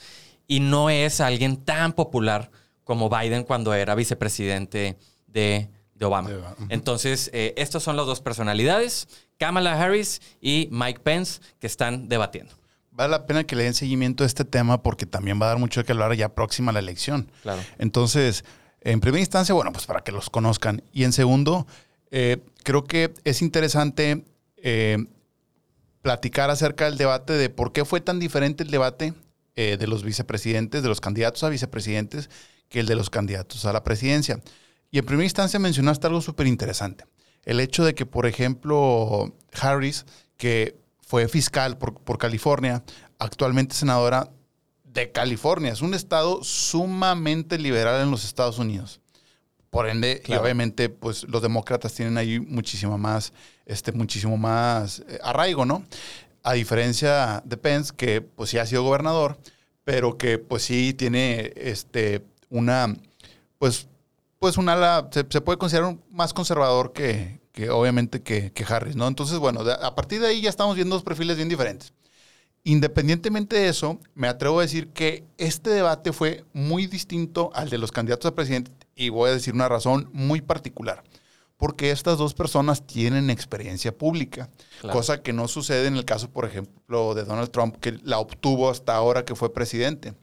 y 0.47 0.61
no 0.61 0.91
es 0.91 1.21
alguien 1.21 1.57
tan 1.57 1.93
popular 1.93 2.51
como 2.85 3.11
Biden 3.11 3.45
cuando 3.45 3.75
era 3.75 3.95
vicepresidente 3.95 4.97
de, 5.27 5.69
Obama. 6.05 6.55
Entonces, 6.69 7.31
eh, 7.33 7.55
estas 7.57 7.83
son 7.83 7.97
las 7.97 8.07
dos 8.07 8.21
personalidades. 8.21 9.09
Kamala 9.39 9.81
Harris 9.81 10.21
y 10.41 10.69
Mike 10.71 11.01
Pence 11.01 11.41
que 11.59 11.67
están 11.67 12.09
debatiendo. 12.09 12.55
Vale 12.91 13.11
la 13.11 13.27
pena 13.27 13.45
que 13.45 13.57
le 13.57 13.65
den 13.65 13.75
seguimiento 13.75 14.25
a 14.25 14.27
este 14.27 14.45
tema 14.45 14.83
porque 14.83 15.05
también 15.05 15.41
va 15.41 15.47
a 15.47 15.49
dar 15.51 15.59
mucho 15.59 15.81
de 15.81 15.85
que 15.85 15.93
hablar 15.93 16.15
ya 16.15 16.35
próxima 16.35 16.71
a 16.71 16.73
la 16.73 16.79
elección. 16.79 17.31
Claro. 17.43 17.63
Entonces, 17.79 18.45
en 18.81 19.01
primera 19.01 19.21
instancia, 19.21 19.55
bueno, 19.55 19.73
pues 19.73 19.85
para 19.85 20.01
que 20.03 20.13
los 20.13 20.31
conozcan. 20.31 20.83
Y 20.93 21.05
en 21.05 21.13
segundo, 21.13 21.67
eh, 22.11 22.39
creo 22.63 22.85
que 22.85 23.13
es 23.25 23.43
interesante 23.43 24.25
eh, 24.57 25.05
platicar 26.03 26.51
acerca 26.51 26.85
del 26.85 26.97
debate 26.97 27.33
de 27.33 27.51
por 27.51 27.73
qué 27.73 27.85
fue 27.85 28.01
tan 28.01 28.19
diferente 28.19 28.63
el 28.63 28.71
debate 28.71 29.13
eh, 29.57 29.77
de 29.77 29.87
los 29.87 30.05
vicepresidentes, 30.05 30.83
de 30.83 30.89
los 30.89 31.01
candidatos 31.01 31.43
a 31.43 31.49
vicepresidentes, 31.49 32.31
que 32.69 32.81
el 32.81 32.87
de 32.87 32.95
los 32.95 33.11
candidatos 33.11 33.65
a 33.65 33.73
la 33.73 33.83
presidencia. 33.83 34.41
Y 34.91 34.99
en 34.99 35.05
primera 35.05 35.25
instancia 35.25 35.59
mencionaste 35.59 36.07
algo 36.07 36.21
súper 36.21 36.47
interesante 36.47 37.05
el 37.47 37.61
hecho 37.61 37.85
de 37.85 37.95
que, 37.95 38.05
por 38.05 38.27
ejemplo, 38.27 39.35
Harris, 39.59 40.05
que 40.37 40.77
fue 41.01 41.29
fiscal 41.29 41.79
por, 41.79 42.19
California, 42.19 42.83
actualmente 43.19 43.75
senadora 43.75 44.31
de 44.85 45.13
California, 45.13 45.73
es 45.73 45.81
un 45.81 45.95
estado 45.95 46.43
sumamente 46.43 47.57
liberal 47.59 48.03
en 48.03 48.11
los 48.11 48.25
Estados 48.25 48.59
Unidos. 48.59 49.01
Por 49.71 49.89
ende, 49.89 50.23
obviamente, 50.39 50.89
pues 50.89 51.25
los 51.25 51.41
demócratas 51.41 51.95
tienen 51.95 52.19
ahí 52.19 52.41
muchísimo 52.41 52.99
más, 52.99 53.33
este, 53.65 53.93
muchísimo 53.93 54.37
más 54.37 55.01
eh, 55.09 55.19
arraigo, 55.23 55.65
¿no? 55.65 55.85
A 56.43 56.55
diferencia 56.55 57.43
de 57.45 57.57
Pence, 57.57 57.93
que 57.97 58.23
pues 58.23 58.51
sí 58.51 58.59
ha 58.59 58.67
sido 58.67 58.83
gobernador, 58.83 59.39
pero 59.85 60.17
que 60.17 60.39
pues 60.39 60.65
sí 60.65 60.95
tiene 60.95 61.53
este, 61.57 62.25
una, 62.49 62.97
pues 63.59 63.89
pues 64.39 64.59
un 64.59 64.69
ala, 64.69 65.09
se, 65.11 65.25
puede 65.25 65.59
considerar 65.59 65.97
más 66.11 66.35
conservador 66.35 66.93
que, 66.93 67.41
obviamente 67.71 68.23
que, 68.23 68.53
Harris, 68.69 68.97
¿no? 68.97 69.09
Entonces, 69.09 69.39
bueno, 69.39 69.61
a 69.61 69.95
partir 69.95 70.21
de 70.21 70.29
ahí 70.29 70.43
ya 70.43 70.51
estamos 70.51 70.77
viendo 70.77 70.95
dos 70.95 71.05
perfiles 71.05 71.37
bien 71.37 71.49
diferentes. 71.49 71.93
Independientemente 72.65 73.57
de 73.57 73.69
eso, 73.69 74.01
me 74.15 74.27
atrevo 74.27 74.59
a 74.59 74.63
decir 74.63 74.89
que 74.89 75.25
este 75.39 75.71
debate 75.71 76.13
fue 76.13 76.45
muy 76.53 76.87
distinto 76.87 77.51
al 77.55 77.71
de 77.71 77.79
los 77.79 77.93
candidatos 77.93 78.31
a 78.31 78.35
presidente 78.35 78.73
y 78.97 79.09
voy 79.09 79.31
a 79.31 79.35
decir 79.35 79.55
una 79.55 79.69
razón 79.69 80.11
muy 80.13 80.41
particular. 80.41 81.05
Porque 81.57 81.91
estas 81.91 82.19
dos 82.19 82.35
personas 82.35 82.87
tienen 82.87 83.31
experiencia 83.31 83.97
pública, 83.97 84.51
cosa 84.93 85.23
que 85.23 85.33
no 85.33 85.49
sucede 85.49 85.87
en 85.87 85.97
el 85.97 86.05
caso, 86.05 86.29
por 86.29 86.45
ejemplo, 86.45 87.15
de 87.15 87.25
Donald 87.25 87.51
Trump, 87.51 87.77
que 87.77 87.99
la 88.03 88.19
obtuvo 88.19 88.69
hasta 88.69 88.95
ahora 88.95 89.25
que 89.25 89.37
fue 89.37 89.55
presidente. 89.55 90.15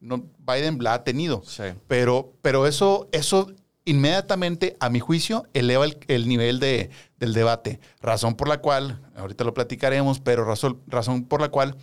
No, 0.00 0.24
Biden 0.38 0.78
la 0.82 0.94
ha 0.94 1.04
tenido. 1.04 1.42
Pero, 1.86 2.32
pero 2.42 2.66
eso, 2.66 3.08
eso 3.12 3.48
inmediatamente, 3.84 4.76
a 4.80 4.90
mi 4.90 5.00
juicio, 5.00 5.46
eleva 5.54 5.86
el, 6.08 6.28
nivel 6.28 6.60
de, 6.60 6.90
del 7.18 7.32
debate. 7.32 7.80
Razón 8.00 8.34
por 8.34 8.46
la 8.46 8.58
cual, 8.58 9.00
ahorita 9.16 9.44
lo 9.44 9.54
platicaremos, 9.54 10.20
pero 10.20 10.44
razón, 10.44 10.80
razón 10.86 11.24
por 11.24 11.40
la 11.40 11.48
cual 11.48 11.74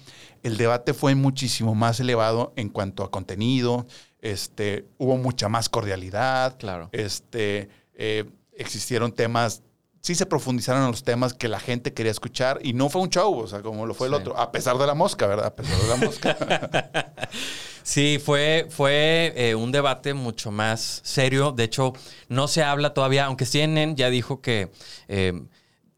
el 0.43 0.57
debate 0.57 0.93
fue 0.93 1.15
muchísimo 1.15 1.73
más 1.73 1.99
elevado 1.99 2.53
en 2.55 2.69
cuanto 2.69 3.03
a 3.03 3.09
contenido. 3.09 3.87
Este, 4.19 4.85
hubo 4.97 5.17
mucha 5.17 5.49
más 5.49 5.67
cordialidad. 5.67 6.57
Claro. 6.59 6.89
Este, 6.91 7.69
eh, 7.95 8.25
existieron 8.53 9.11
temas 9.11 9.63
sí 10.05 10.13
se 10.13 10.27
profundizaron 10.27 10.83
en 10.83 10.91
los 10.91 11.03
temas 11.03 11.33
que 11.33 11.47
la 11.47 11.59
gente 11.59 11.91
quería 11.91 12.11
escuchar 12.11 12.59
y 12.61 12.73
no 12.73 12.89
fue 12.89 13.01
un 13.01 13.09
show, 13.09 13.39
o 13.39 13.47
sea, 13.47 13.63
como 13.63 13.87
lo 13.87 13.95
fue 13.95 14.05
el 14.07 14.13
otro, 14.13 14.37
a 14.37 14.51
pesar 14.51 14.77
de 14.77 14.85
la 14.85 14.93
mosca, 14.93 15.25
¿verdad? 15.25 15.47
A 15.47 15.55
pesar 15.55 15.75
de 15.79 15.87
la 15.87 15.95
mosca. 15.95 17.11
sí, 17.83 18.21
fue, 18.23 18.67
fue 18.69 19.33
eh, 19.35 19.55
un 19.55 19.71
debate 19.71 20.13
mucho 20.13 20.51
más 20.51 21.01
serio. 21.03 21.53
De 21.53 21.63
hecho, 21.63 21.93
no 22.29 22.47
se 22.47 22.61
habla 22.61 22.93
todavía, 22.93 23.25
aunque 23.25 23.47
CNN 23.47 23.95
ya 23.95 24.11
dijo 24.11 24.41
que 24.41 24.71
eh, 25.07 25.41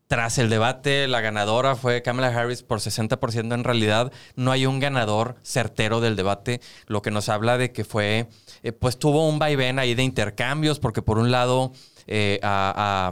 tras 0.07 0.37
el 0.37 0.49
debate 0.49 1.09
la 1.09 1.19
ganadora 1.19 1.75
fue 1.75 2.01
Kamala 2.01 2.29
Harris 2.29 2.63
por 2.63 2.79
60%. 2.79 3.53
En 3.53 3.65
realidad, 3.65 4.13
no 4.37 4.53
hay 4.53 4.67
un 4.67 4.79
ganador 4.79 5.35
certero 5.43 5.99
del 5.99 6.15
debate, 6.15 6.61
lo 6.85 7.01
que 7.01 7.11
nos 7.11 7.27
habla 7.27 7.57
de 7.57 7.73
que 7.73 7.83
fue, 7.83 8.29
eh, 8.63 8.71
pues 8.71 8.97
tuvo 8.99 9.27
un 9.27 9.37
vaivén 9.37 9.79
ahí 9.79 9.95
de 9.95 10.03
intercambios, 10.03 10.79
porque 10.79 11.01
por 11.01 11.17
un 11.17 11.29
lado, 11.29 11.73
a 12.41 13.11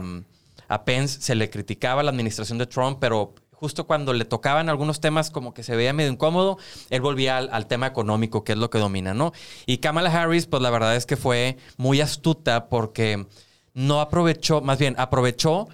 Pence 0.84 1.20
se 1.20 1.34
le 1.34 1.50
criticaba 1.50 2.02
la 2.02 2.10
administración 2.10 2.58
de 2.58 2.66
Trump, 2.66 2.98
pero 3.00 3.34
justo 3.56 3.86
cuando 3.86 4.12
le 4.12 4.24
tocaban 4.24 4.68
algunos 4.68 5.00
temas 5.00 5.30
como 5.30 5.54
que 5.54 5.62
se 5.62 5.74
veía 5.76 5.92
medio 5.92 6.12
incómodo, 6.12 6.58
él 6.90 7.00
volvía 7.00 7.38
al, 7.38 7.66
tema 7.66 7.86
económico, 7.86 8.44
que 8.44 8.52
es 8.52 8.58
lo 8.58 8.70
que 8.70 8.78
domina, 8.78 9.14
¿no? 9.14 9.32
Y 9.64 9.78
Kamala 9.78 10.10
Harris, 10.10 10.46
pues 10.46 10.62
la 10.62 10.70
verdad 10.70 10.94
es 10.96 11.06
que 11.06 11.16
fue 11.16 11.56
muy 11.76 12.00
astuta 12.00 12.68
porque 12.68 13.26
no 13.74 14.00
aprovechó, 14.00 14.60
más 14.60 14.78
bien 14.78 14.94
aprovechó 14.98 15.68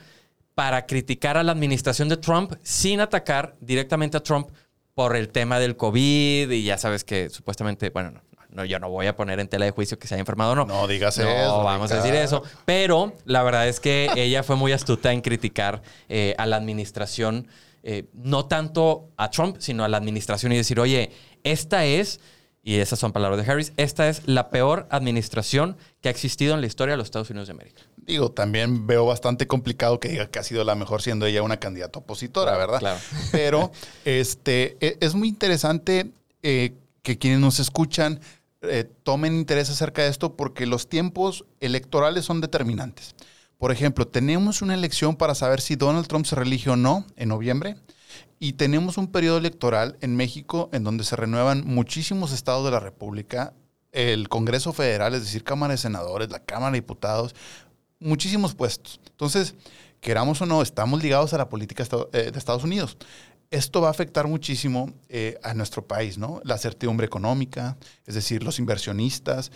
para 0.55 0.87
criticar 0.87 1.37
a 1.37 1.43
la 1.43 1.53
administración 1.53 2.09
de 2.09 2.17
Trump 2.17 2.53
sin 2.63 3.01
atacar 3.01 3.55
directamente 3.61 4.17
a 4.17 4.23
Trump 4.23 4.49
por 4.95 5.17
el 5.17 5.31
tema 5.31 5.59
del 5.59 5.77
COVID 5.77 6.51
y 6.51 6.63
ya 6.65 6.79
sabes 6.79 7.05
que 7.05 7.31
supuestamente, 7.31 7.91
bueno, 7.91 8.11
no, 8.11 8.21
no, 8.53 8.65
yo 8.65 8.79
no 8.79 8.91
voy 8.91 9.07
a 9.07 9.17
poner 9.17 9.41
en 9.41 9.49
tela 9.49 9.65
de 9.65 9.71
juicio 9.71 9.99
que 9.99 10.07
se 10.07 10.15
haya 10.15 10.21
enfermado 10.21 10.53
o 10.53 10.55
no. 10.55 10.67
No 10.67 10.87
digas 10.87 11.19
No, 11.19 11.29
eso, 11.29 11.65
vamos 11.65 11.91
a 11.91 11.97
decir 11.97 12.15
eso. 12.15 12.43
Pero 12.65 13.15
la 13.25 13.43
verdad 13.43 13.67
es 13.67 13.81
que 13.81 14.11
ella 14.17 14.43
fue 14.43 14.57
muy 14.57 14.73
astuta 14.73 15.13
en 15.13 15.23
criticar 15.23 15.83
eh, 16.09 16.35
a 16.39 16.47
la 16.47 16.57
administración, 16.57 17.49
eh, 17.83 18.05
no 18.13 18.47
tanto 18.47 19.09
a 19.17 19.31
Trump, 19.31 19.57
sino 19.59 19.85
a 19.85 19.89
la 19.89 19.97
administración 19.97 20.53
y 20.53 20.57
decir, 20.57 20.79
oye, 20.81 21.11
esta 21.45 21.85
es, 21.85 22.21
y 22.63 22.77
esas 22.77 22.99
son 22.99 23.13
palabras 23.13 23.45
de 23.45 23.51
Harris, 23.51 23.73
esta 23.77 24.09
es 24.09 24.23
la 24.27 24.51
peor 24.51 24.87
administración 24.91 25.77
que 26.01 26.09
ha 26.09 26.13
existido 26.13 26.55
en 26.55 26.61
la 26.61 26.67
historia 26.67 26.93
de 26.93 26.99
los 26.99 27.07
Estados 27.07 27.31
Unidos 27.31 27.49
de 27.49 27.55
América. 27.55 27.83
Digo, 27.97 28.33
también 28.33 28.87
veo 28.87 29.07
bastante 29.07 29.47
complicado 29.47 29.99
que 29.99 30.09
diga 30.09 30.29
que 30.29 30.39
ha 30.39 30.43
sido 30.43 30.63
la 30.65 30.75
mejor 30.75 31.03
siendo 31.03 31.25
ella 31.27 31.43
una 31.43 31.59
candidata 31.59 32.01
opositora, 32.01 32.57
¿verdad? 32.57 32.81
claro. 32.81 32.99
Pero 33.31 33.73
este, 34.05 34.77
e- 34.81 34.99
es 35.01 35.15
muy 35.15 35.29
interesante 35.29 36.11
eh, 36.43 36.75
que 37.03 37.19
quienes 37.19 37.41
nos 37.41 37.59
escuchan 37.61 38.21
eh, 38.63 38.91
tomen 39.03 39.35
interés 39.35 39.71
acerca 39.71 40.03
de 40.03 40.09
esto 40.09 40.37
porque 40.37 40.67
los 40.67 40.89
tiempos 40.89 41.45
electorales 41.61 42.25
son 42.25 42.41
determinantes. 42.41 43.15
Por 43.59 43.71
ejemplo, 43.71 44.09
tenemos 44.09 44.63
una 44.63 44.75
elección 44.75 45.17
para 45.17 45.35
saber 45.35 45.61
si 45.61 45.77
Donald 45.77 46.07
Trump 46.07 46.27
se 46.27 46.35
reelige 46.35 46.71
o 46.71 46.77
no 46.77 47.07
en 47.17 47.29
noviembre. 47.29 47.77
Y 48.39 48.55
tenemos 48.55 48.99
un 48.99 49.07
periodo 49.07 49.39
electoral 49.39 49.97
en 50.01 50.17
México 50.17 50.69
en 50.73 50.83
donde 50.83 51.05
se 51.05 51.15
renuevan 51.17 51.65
muchísimos 51.65 52.33
estados 52.33 52.65
de 52.65 52.73
la 52.73 52.81
República, 52.81 53.55
el 53.93 54.29
Congreso 54.29 54.73
Federal, 54.73 55.15
es 55.15 55.23
decir, 55.23 55.45
Cámara 55.45 55.73
de 55.73 55.79
Senadores, 55.79 56.31
la 56.31 56.41
Cámara 56.41 56.73
de 56.73 56.79
Diputados, 56.79 57.35
muchísimos 58.01 58.55
puestos. 58.55 59.01
Entonces, 59.11 59.55
queramos 60.01 60.43
o 60.43 60.47
no, 60.47 60.61
estamos 60.61 61.03
ligados 61.03 61.33
a 61.33 61.39
la 61.39 61.49
política 61.49 61.85
eh, 62.13 62.31
de 62.33 62.39
Estados 62.39 62.65
Unidos. 62.65 62.97
Esto 63.53 63.81
va 63.83 63.89
a 63.89 63.91
afectar 63.93 64.27
muchísimo 64.27 64.91
eh, 65.09 65.39
a 65.45 65.55
nuestro 65.55 65.87
país, 65.87 66.19
¿no? 66.19 66.41
La 66.43 66.59
certidumbre 66.59 67.07
económica, 67.07 67.77
es 68.07 68.15
decir, 68.15 68.43
los 68.43 68.59
inversionistas. 68.59 69.53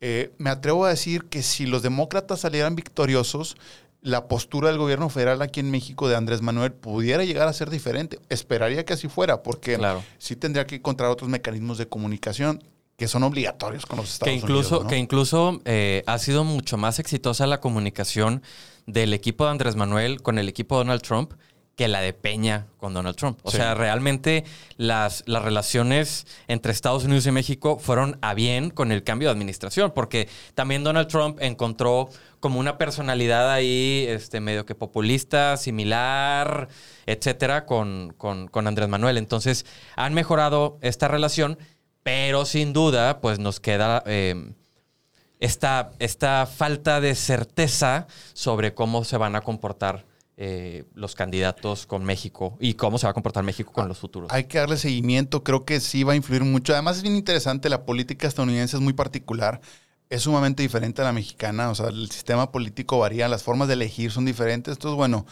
Eh, 0.00 0.32
me 0.36 0.50
atrevo 0.50 0.84
a 0.84 0.90
decir 0.90 1.24
que 1.24 1.42
si 1.42 1.64
los 1.64 1.82
demócratas 1.82 2.40
salieran 2.40 2.74
victoriosos, 2.76 3.56
la 4.02 4.28
postura 4.28 4.68
del 4.68 4.78
gobierno 4.78 5.08
federal 5.08 5.40
aquí 5.42 5.60
en 5.60 5.70
México 5.70 6.08
de 6.08 6.16
Andrés 6.16 6.42
Manuel 6.42 6.72
pudiera 6.72 7.24
llegar 7.24 7.48
a 7.48 7.52
ser 7.52 7.70
diferente. 7.70 8.18
Esperaría 8.28 8.84
que 8.84 8.92
así 8.92 9.08
fuera, 9.08 9.42
porque 9.42 9.76
Claro. 9.76 10.02
sí 10.18 10.36
tendría 10.36 10.66
que 10.66 10.76
encontrar 10.76 11.10
otros 11.10 11.30
mecanismos 11.30 11.78
de 11.78 11.88
comunicación 11.88 12.62
que 12.96 13.08
son 13.08 13.22
obligatorios 13.24 13.84
con 13.86 13.98
los 13.98 14.12
Estados 14.12 14.32
que 14.32 14.38
incluso, 14.38 14.68
Unidos. 14.76 14.84
¿no? 14.84 14.90
que 14.90 14.96
incluso 14.98 15.60
eh, 15.64 16.02
ha 16.06 16.18
sido 16.18 16.44
mucho 16.44 16.76
más 16.76 16.98
exitosa 16.98 17.46
la 17.46 17.60
comunicación 17.60 18.42
del 18.86 19.12
equipo 19.12 19.44
de 19.44 19.50
Andrés 19.50 19.76
Manuel 19.76 20.22
con 20.22 20.38
el 20.38 20.48
equipo 20.48 20.76
de 20.76 20.84
Donald 20.84 21.02
Trump 21.02 21.32
que 21.76 21.88
la 21.88 22.00
de 22.00 22.14
Peña 22.14 22.66
con 22.78 22.94
Donald 22.94 23.16
Trump. 23.16 23.38
O 23.42 23.50
Sí. 23.50 23.58
sea, 23.58 23.74
realmente 23.74 24.44
las, 24.78 25.22
las 25.26 25.42
relaciones 25.42 26.26
entre 26.48 26.72
Estados 26.72 27.04
Unidos 27.04 27.26
y 27.26 27.30
México 27.32 27.78
fueron 27.78 28.18
a 28.22 28.32
bien 28.34 28.70
con 28.70 28.90
el 28.92 29.04
cambio 29.04 29.28
de 29.28 29.32
administración, 29.32 29.92
porque 29.94 30.26
también 30.54 30.82
Donald 30.84 31.06
Trump 31.08 31.36
encontró 31.40 32.08
como 32.40 32.58
una 32.60 32.78
personalidad 32.78 33.52
ahí 33.52 34.06
este, 34.08 34.40
medio 34.40 34.64
que 34.64 34.74
populista, 34.74 35.56
similar, 35.58 36.68
etcétera, 37.04 37.66
con, 37.66 38.14
con, 38.16 38.48
con 38.48 38.66
Andrés 38.66 38.88
Manuel. 38.88 39.18
Entonces, 39.18 39.66
han 39.96 40.14
mejorado 40.14 40.78
esta 40.80 41.08
relación, 41.08 41.58
pero 42.02 42.46
sin 42.46 42.72
duda, 42.72 43.20
pues 43.20 43.38
nos 43.38 43.60
queda... 43.60 44.02
eh, 44.06 44.52
esta, 45.38 45.90
esta 45.98 46.46
falta 46.46 47.02
de 47.02 47.14
certeza 47.14 48.06
sobre 48.32 48.72
cómo 48.72 49.04
se 49.04 49.18
van 49.18 49.36
a 49.36 49.42
comportar 49.42 50.06
eh, 50.38 50.84
los 50.94 51.14
candidatos 51.14 51.86
con 51.86 52.04
México 52.04 52.56
y 52.60 52.74
cómo 52.74 52.98
se 52.98 53.06
va 53.06 53.10
a 53.10 53.14
comportar 53.14 53.42
México 53.44 53.72
con 53.72 53.88
los 53.88 53.98
futuros. 53.98 54.30
Hay 54.32 54.44
que 54.44 54.58
darle 54.58 54.76
seguimiento, 54.76 55.42
creo 55.42 55.64
que 55.64 55.80
sí 55.80 56.02
va 56.04 56.12
a 56.12 56.16
influir 56.16 56.44
mucho. 56.44 56.72
Además 56.74 56.96
es 56.98 57.02
bien 57.02 57.16
interesante, 57.16 57.68
la 57.70 57.84
política 57.86 58.26
estadounidense 58.28 58.76
es 58.76 58.82
muy 58.82 58.92
particular, 58.92 59.60
es 60.10 60.22
sumamente 60.22 60.62
diferente 60.62 61.00
a 61.02 61.06
la 61.06 61.12
mexicana, 61.12 61.70
o 61.70 61.74
sea, 61.74 61.88
el 61.88 62.10
sistema 62.10 62.52
político 62.52 62.98
varía, 62.98 63.28
las 63.28 63.42
formas 63.42 63.68
de 63.68 63.74
elegir 63.74 64.10
son 64.12 64.24
diferentes, 64.26 64.72
entonces 64.74 64.96
bueno, 64.96 65.26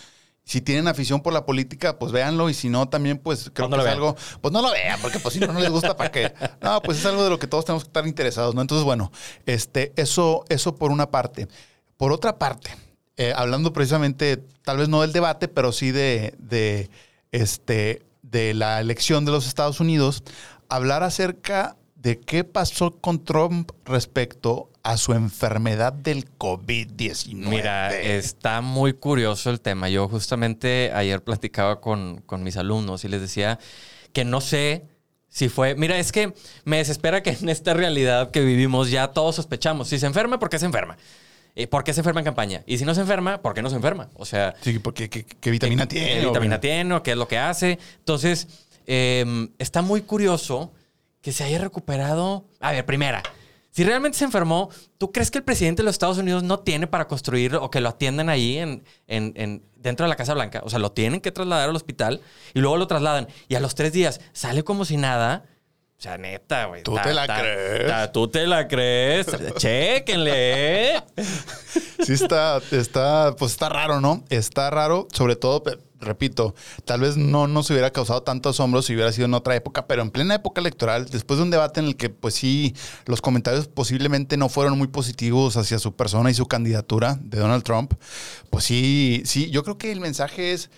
si 0.47 0.61
tienen 0.61 0.89
afición 0.89 1.23
por 1.23 1.33
la 1.33 1.47
política, 1.47 1.99
pues 1.99 2.13
véanlo 2.13 2.51
y 2.51 2.55
si 2.55 2.69
no, 2.69 2.89
también 2.89 3.19
pues 3.19 3.51
creo 3.55 3.69
Pues 3.69 3.71
no 3.71 3.77
que 3.77 3.81
es 3.81 3.85
vean. 3.85 3.95
algo, 3.97 4.17
pues 4.43 4.53
no 4.53 4.61
lo 4.63 4.71
vean, 4.73 4.99
porque 5.01 5.19
pues 5.19 5.33
si 5.35 5.41
no, 5.41 5.53
no 5.53 5.61
les 5.61 5.71
gusta, 5.71 5.97
¿para 5.97 6.11
qué? 6.11 6.33
No, 6.61 6.83
pues 6.83 6.99
es 6.99 7.07
algo 7.07 7.25
de 7.25 7.31
lo 7.31 7.39
que 7.39 7.47
todos 7.47 7.65
tenemos 7.65 7.85
que 7.85 7.89
estar 7.89 8.07
interesados, 8.07 8.55
¿no? 8.55 8.61
Entonces 8.61 8.85
bueno, 8.85 9.11
este, 9.47 9.93
eso, 9.97 10.45
eso 10.49 10.75
por 10.77 10.91
una 10.91 11.11
parte. 11.11 11.49
Por 11.97 12.13
otra 12.13 12.39
parte, 12.39 12.71
eh, 13.17 13.33
hablando 13.37 13.73
precisamente, 13.73 14.39
tal 14.63 14.79
vez 14.79 14.89
no 14.89 15.03
del 15.03 15.13
debate, 15.13 15.49
pero 15.49 15.73
sí 15.73 15.91
de, 15.93 16.35
de, 16.39 16.91
este, 17.33 18.03
de 18.23 18.55
la 18.55 18.81
elección 18.81 19.25
de 19.25 19.33
los 19.33 19.47
Estados 19.47 19.81
Unidos, 19.81 20.25
hablar 20.69 21.03
acerca 21.03 21.77
de 21.95 22.21
qué 22.21 22.45
pasó 22.45 22.91
con 23.01 23.25
Trump 23.25 23.71
respecto 23.85 24.71
a 24.83 24.99
su 24.99 25.15
enfermedad 25.15 25.95
del 25.95 26.27
COVID-19. 26.37 27.35
Mira, 27.35 27.99
está 27.99 28.61
muy 28.61 28.93
curioso 28.93 29.49
el 29.49 29.61
tema. 29.61 29.89
Yo 29.89 30.09
justamente 30.09 30.93
ayer 30.93 31.25
platicaba 31.25 31.81
con, 31.81 32.21
con 32.27 32.43
mis 32.43 32.59
alumnos 32.59 33.05
y 33.05 33.09
les 33.09 33.23
decía 33.23 33.59
que 34.13 34.27
no 34.27 34.43
sé 34.43 34.87
si 35.29 35.49
fue... 35.49 35.75
Mira, 35.75 35.99
es 35.99 36.13
que 36.13 36.35
me 36.65 36.77
desespera 36.77 37.23
que 37.23 37.31
en 37.31 37.49
esta 37.49 37.73
realidad 37.73 38.31
que 38.31 38.41
vivimos 38.43 38.91
ya 38.91 39.09
todos 39.09 39.37
sospechamos. 39.37 39.89
Si 39.89 39.99
se 39.99 40.07
enferma, 40.07 40.39
¿por 40.39 40.51
qué 40.51 40.59
se 40.59 40.67
enferma? 40.67 40.99
Eh, 41.57 41.67
¿Por 41.69 41.85
qué 41.85 41.93
se 41.93 42.01
enferma 42.01 42.21
en 42.21 42.25
campaña? 42.25 42.63
Y 42.67 42.79
si 42.79 42.85
no 42.85 42.95
se 42.95 43.01
enferma, 43.01 43.41
¿por 43.41 43.55
qué 43.55 43.63
no 43.63 43.71
se 43.71 43.77
enferma? 43.77 44.09
O 44.15 44.25
sea, 44.25 44.55
Sí, 44.61 44.79
porque 44.81 45.09
¿qué, 45.09 45.25
qué 45.25 45.51
vitamina 45.51 45.87
¿Qué- 45.87 46.01
tiene? 46.01 46.21
¿Qué 46.21 46.27
vitamina 46.27 46.61
tiene 46.61 46.95
o 46.95 47.03
qué 47.03 47.13
es 47.13 47.17
lo 47.17 47.29
que 47.29 47.39
hace? 47.39 47.79
Entonces, 47.99 48.49
eh, 48.87 49.25
está 49.59 49.81
muy 49.83 50.03
curioso 50.03 50.73
que 51.21 51.33
se 51.33 51.45
haya 51.45 51.59
recuperado. 51.59 52.45
A 52.61 52.73
ver, 52.73 52.85
primera, 52.85 53.23
si 53.71 53.85
realmente 53.85 54.19
se 54.19 54.25
enfermó, 54.25 54.69
¿tú 54.99 55.13
crees 55.13 55.31
que 55.31 55.39
el 55.39 55.45
presidente 55.45 55.83
de 55.83 55.85
los 55.87 55.95
Estados 55.95 56.19
Unidos 56.19 56.43
no 56.43 56.59
tiene 56.61 56.87
para 56.89 57.07
construir 57.07 57.55
o 57.55 57.71
que 57.71 57.81
lo 57.81 57.89
atiendan 57.91 58.29
ahí 58.29 58.59
en, 58.59 58.83
en- 59.07 59.33
en- 59.37 59.63
dentro 59.77 60.05
de 60.05 60.11
la 60.11 60.17
Casa 60.17 60.35
Blanca? 60.35 60.61
O 60.65 60.71
sea, 60.71 60.81
lo 60.81 60.91
tienen 60.93 61.21
que 61.21 61.31
trasladar 61.31 61.69
al 61.71 61.77
hospital 61.77 62.21
y 62.53 62.59
luego 62.61 62.77
lo 62.79 62.87
trasladan 62.89 63.29
y 63.49 63.55
a 63.55 63.61
los 63.61 63.75
tres 63.77 63.93
días 63.93 64.21
sale 64.33 64.65
como 64.65 64.85
si 64.85 64.97
nada. 64.97 65.45
Sea, 66.05 66.19
neta, 66.19 66.67
güey. 66.67 66.83
¿Tú 66.83 66.95
Ta- 66.97 67.03
te 67.03 67.15
la 67.15 67.27
ta- 67.27 67.41
crees? 67.41 67.87
ta- 67.87 68.13
¿Tú 68.13 68.29
te 68.29 68.47
la 68.47 68.69
crees? 68.69 69.27
Chéquenle. 69.57 71.03
Sí 72.05 72.13
está, 72.13 72.61
está, 72.73 73.35
pues 73.39 73.53
está 73.53 73.71
raro, 73.71 74.03
¿no? 74.03 74.23
Está 74.29 74.69
raro, 74.69 75.09
sobre 75.15 75.35
todo, 75.37 75.63
repito, 76.01 76.55
tal 76.85 77.01
vez 77.01 77.17
no 77.17 77.47
nos 77.49 77.71
hubiera 77.71 77.91
causado 77.91 78.23
tanto 78.23 78.51
asombro 78.51 78.83
si 78.83 78.93
hubiera 78.95 79.13
sido 79.13 79.25
en 79.25 79.33
otra 79.33 79.57
época, 79.57 79.87
pero 79.87 80.03
en 80.03 80.11
plena 80.11 80.35
época 80.35 80.61
electoral, 80.61 81.07
después 81.07 81.39
de 81.39 81.45
un 81.45 81.51
debate 81.51 81.81
en 81.81 81.87
el 81.87 81.97
que, 81.97 82.11
pues 82.11 82.35
sí, 82.35 82.75
los 83.07 83.23
comentarios 83.23 83.67
posiblemente 83.69 84.37
no 84.37 84.51
fueron 84.51 84.77
muy 84.77 84.89
positivos 84.89 85.57
hacia 85.57 85.79
su 85.79 85.97
persona 85.97 86.31
y 86.31 86.35
su 86.35 86.45
candidatura 86.47 87.19
de 87.23 87.39
Donald 87.39 87.63
Trump, 87.63 87.95
pues 88.51 88.65
sí, 88.65 89.23
sí, 89.25 89.49
yo 89.51 89.63
creo 89.65 89.79
que 89.79 89.91
el 89.91 90.01
mensaje 90.01 90.53
es, 90.53 90.69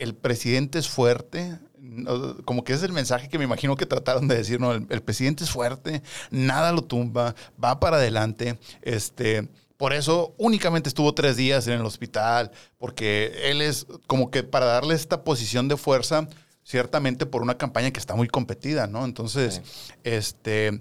el 0.00 0.16
presidente 0.16 0.80
es 0.80 0.88
fuerte, 0.88 1.56
no, 1.82 2.36
como 2.44 2.64
que 2.64 2.72
es 2.72 2.82
el 2.82 2.92
mensaje 2.92 3.28
que 3.28 3.38
me 3.38 3.44
imagino 3.44 3.76
que 3.76 3.86
trataron 3.86 4.28
de 4.28 4.36
decir, 4.36 4.60
¿no? 4.60 4.72
El, 4.72 4.86
el 4.88 5.02
presidente 5.02 5.44
es 5.44 5.50
fuerte, 5.50 6.02
nada 6.30 6.72
lo 6.72 6.82
tumba, 6.82 7.34
va 7.62 7.78
para 7.80 7.96
adelante, 7.98 8.58
este... 8.80 9.48
Por 9.78 9.92
eso 9.92 10.32
únicamente 10.38 10.88
estuvo 10.88 11.12
tres 11.12 11.36
días 11.36 11.66
en 11.66 11.72
el 11.72 11.84
hospital, 11.84 12.52
porque 12.78 13.32
él 13.50 13.60
es 13.60 13.88
como 14.06 14.30
que 14.30 14.44
para 14.44 14.64
darle 14.64 14.94
esta 14.94 15.24
posición 15.24 15.66
de 15.66 15.76
fuerza, 15.76 16.28
ciertamente 16.62 17.26
por 17.26 17.42
una 17.42 17.58
campaña 17.58 17.90
que 17.90 17.98
está 17.98 18.14
muy 18.14 18.28
competida, 18.28 18.86
¿no? 18.86 19.04
Entonces, 19.04 19.60
este, 20.04 20.80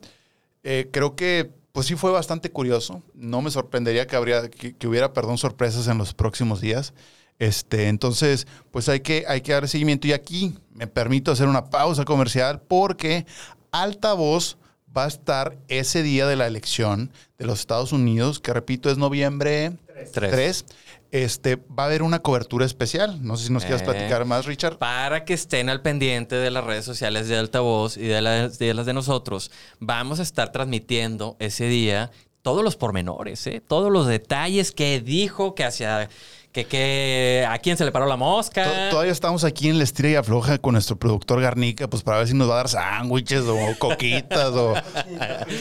eh, 0.64 0.88
creo 0.92 1.16
que 1.16 1.52
pues 1.72 1.88
sí 1.88 1.96
fue 1.96 2.12
bastante 2.12 2.52
curioso. 2.52 3.02
No 3.16 3.42
me 3.42 3.50
sorprendería 3.50 4.06
que, 4.06 4.16
habría, 4.16 4.50
que, 4.52 4.76
que 4.76 4.88
hubiera, 4.88 5.14
perdón, 5.14 5.40
sorpresas 5.40 5.88
en 5.88 5.98
los 5.98 6.14
próximos 6.14 6.62
días. 6.62 6.94
Este, 7.42 7.88
entonces, 7.88 8.46
pues 8.70 8.88
hay 8.88 9.00
que, 9.00 9.26
hay 9.28 9.42
que 9.42 9.52
dar 9.52 9.68
seguimiento. 9.68 10.08
Y 10.08 10.14
aquí 10.14 10.54
me 10.76 10.86
permito 10.86 11.32
hacer 11.32 11.48
una 11.48 11.72
pausa 11.72 12.06
comercial 12.06 12.62
porque 12.68 13.26
Altavoz 13.72 14.58
va 14.96 15.06
a 15.06 15.08
estar 15.08 15.58
ese 15.68 16.04
día 16.04 16.28
de 16.28 16.36
la 16.36 16.46
elección 16.46 17.12
de 17.40 17.48
los 17.48 17.62
Estados 17.62 17.94
Unidos, 17.94 18.40
que 18.40 18.54
repito 18.54 18.92
es 18.92 19.00
noviembre 19.00 19.72
Tres. 20.14 20.32
3. 20.32 20.66
Este, 21.10 21.56
va 21.56 21.84
a 21.84 21.86
haber 21.88 22.04
una 22.04 22.20
cobertura 22.20 22.64
especial. 22.64 23.18
No 23.26 23.36
sé 23.38 23.48
si 23.48 23.54
nos 23.54 23.64
quieras 23.66 23.82
Eh. 23.82 23.86
platicar 23.86 24.24
más, 24.26 24.46
Richard. 24.46 24.78
Para 24.78 25.26
que 25.26 25.34
estén 25.34 25.70
al 25.70 25.82
pendiente 25.82 26.36
de 26.36 26.52
las 26.52 26.64
redes 26.64 26.86
sociales 26.86 27.28
de 27.28 27.38
Altavoz 27.38 27.98
y 27.98 28.06
de 28.06 28.22
las 28.22 28.60
de, 28.60 28.76
las 28.76 28.86
de 28.86 28.94
nosotros, 28.94 29.50
vamos 29.80 30.20
a 30.20 30.24
estar 30.24 30.52
transmitiendo 30.52 31.38
ese 31.40 31.66
día 31.66 32.12
todos 32.44 32.64
los 32.64 32.76
pormenores, 32.76 33.46
¿eh? 33.48 33.62
todos 33.68 33.92
los 33.92 34.08
detalles 34.08 34.72
que 34.72 35.00
dijo, 35.00 35.54
que 35.54 35.64
hacia 35.64 36.10
que, 36.52 36.66
que 36.66 37.46
a 37.48 37.58
quién 37.60 37.78
se 37.78 37.86
le 37.86 37.92
paró 37.92 38.06
la 38.08 38.18
mosca. 38.18 38.64
To- 38.66 38.90
Todavía 38.92 39.12
estamos 39.12 39.44
aquí 39.44 39.70
en 39.70 39.78
la 39.78 39.84
estira 39.86 40.10
y 40.10 40.16
afloja 40.16 40.58
con 40.58 40.74
nuestro 40.74 40.98
productor 40.98 41.42
Garnica, 41.42 41.88
pues 41.90 42.04
para 42.04 42.18
ver 42.20 42.28
si 42.28 42.34
nos 42.34 42.50
va 42.50 42.54
a 42.54 42.58
dar 42.58 42.70
sándwiches 42.70 43.44
o 43.48 43.58
coquitas 43.80 44.50
o, 44.54 44.74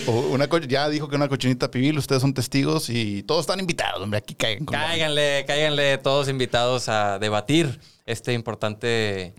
o 0.06 0.12
una 0.32 0.48
co- 0.48 0.58
ya 0.58 0.88
dijo 0.88 1.08
que 1.08 1.16
una 1.16 1.28
cochinita 1.28 1.70
pibil, 1.70 1.96
ustedes 1.98 2.20
son 2.22 2.34
testigos 2.34 2.90
y 2.90 3.22
todos 3.22 3.42
están 3.42 3.60
invitados, 3.60 4.02
hombre, 4.02 4.18
aquí 4.18 4.34
caigan. 4.34 4.66
Cáiganle, 4.66 5.44
cáiganle 5.46 5.98
todos 5.98 6.28
invitados 6.28 6.88
a 6.88 7.18
debatir 7.18 7.78
este 8.06 8.32
importante 8.32 9.34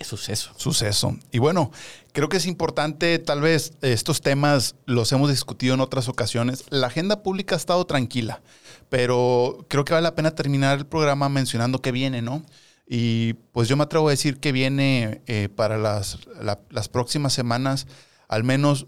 suceso. 0.00 0.52
Suceso. 0.56 1.16
Y 1.32 1.38
bueno, 1.38 1.72
creo 2.12 2.28
que 2.28 2.36
es 2.36 2.46
importante, 2.46 3.18
tal 3.18 3.40
vez 3.40 3.72
estos 3.82 4.20
temas 4.20 4.74
los 4.86 5.10
hemos 5.12 5.28
discutido 5.30 5.74
en 5.74 5.80
otras 5.80 6.08
ocasiones. 6.08 6.64
La 6.70 6.86
agenda 6.88 7.22
pública 7.22 7.54
ha 7.56 7.58
estado 7.58 7.84
tranquila, 7.84 8.40
pero 8.88 9.66
creo 9.68 9.84
que 9.84 9.92
vale 9.92 10.04
la 10.04 10.14
pena 10.14 10.30
terminar 10.32 10.78
el 10.78 10.86
programa 10.86 11.28
mencionando 11.28 11.80
qué 11.80 11.92
viene, 11.92 12.22
¿no? 12.22 12.42
Y 12.86 13.34
pues 13.52 13.68
yo 13.68 13.76
me 13.76 13.84
atrevo 13.84 14.08
a 14.08 14.12
decir 14.12 14.38
que 14.40 14.50
viene 14.50 15.22
eh, 15.26 15.48
para 15.54 15.76
las, 15.76 16.26
la- 16.40 16.60
las 16.70 16.88
próximas 16.88 17.32
semanas, 17.34 17.86
al 18.28 18.44
menos 18.44 18.86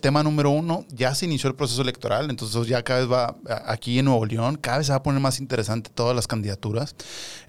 tema 0.00 0.22
número 0.24 0.50
uno, 0.50 0.84
ya 0.88 1.14
se 1.14 1.26
inició 1.26 1.48
el 1.50 1.54
proceso 1.54 1.80
electoral, 1.82 2.28
entonces 2.30 2.66
ya 2.66 2.82
cada 2.82 3.00
vez 3.00 3.12
va 3.12 3.36
aquí 3.66 3.98
en 3.98 4.06
Nuevo 4.06 4.26
León, 4.26 4.56
cada 4.56 4.78
vez 4.78 4.86
se 4.86 4.92
va 4.92 4.96
a 4.96 5.02
poner 5.02 5.20
más 5.20 5.38
interesante 5.38 5.90
todas 5.94 6.16
las 6.16 6.26
candidaturas. 6.26 6.96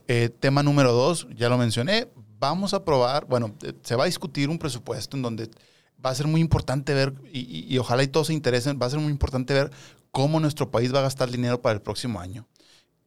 Eh, 0.07 0.29
tema 0.39 0.61
número 0.61 0.91
dos, 0.91 1.27
ya 1.35 1.49
lo 1.49 1.57
mencioné, 1.57 2.07
vamos 2.37 2.73
a 2.73 2.77
aprobar, 2.77 3.25
bueno, 3.25 3.55
eh, 3.63 3.73
se 3.81 3.95
va 3.95 4.03
a 4.03 4.07
discutir 4.07 4.49
un 4.49 4.59
presupuesto 4.59 5.17
en 5.17 5.23
donde 5.23 5.49
va 6.05 6.11
a 6.11 6.15
ser 6.15 6.27
muy 6.27 6.39
importante 6.41 6.93
ver, 6.93 7.15
y 7.31 7.75
ojalá 7.79 8.03
y 8.03 8.07
todos 8.07 8.27
se 8.27 8.33
interesen, 8.33 8.77
va 8.79 8.85
a 8.85 8.89
ser 8.91 8.99
muy 8.99 9.11
importante 9.11 9.53
ver 9.55 9.71
cómo 10.15 10.39
nuestro 10.39 10.71
país 10.71 10.95
va 10.95 10.99
a 10.99 11.01
gastar 11.01 11.29
dinero 11.29 11.61
para 11.61 11.73
el 11.73 11.81
próximo 11.81 12.21
año. 12.21 12.47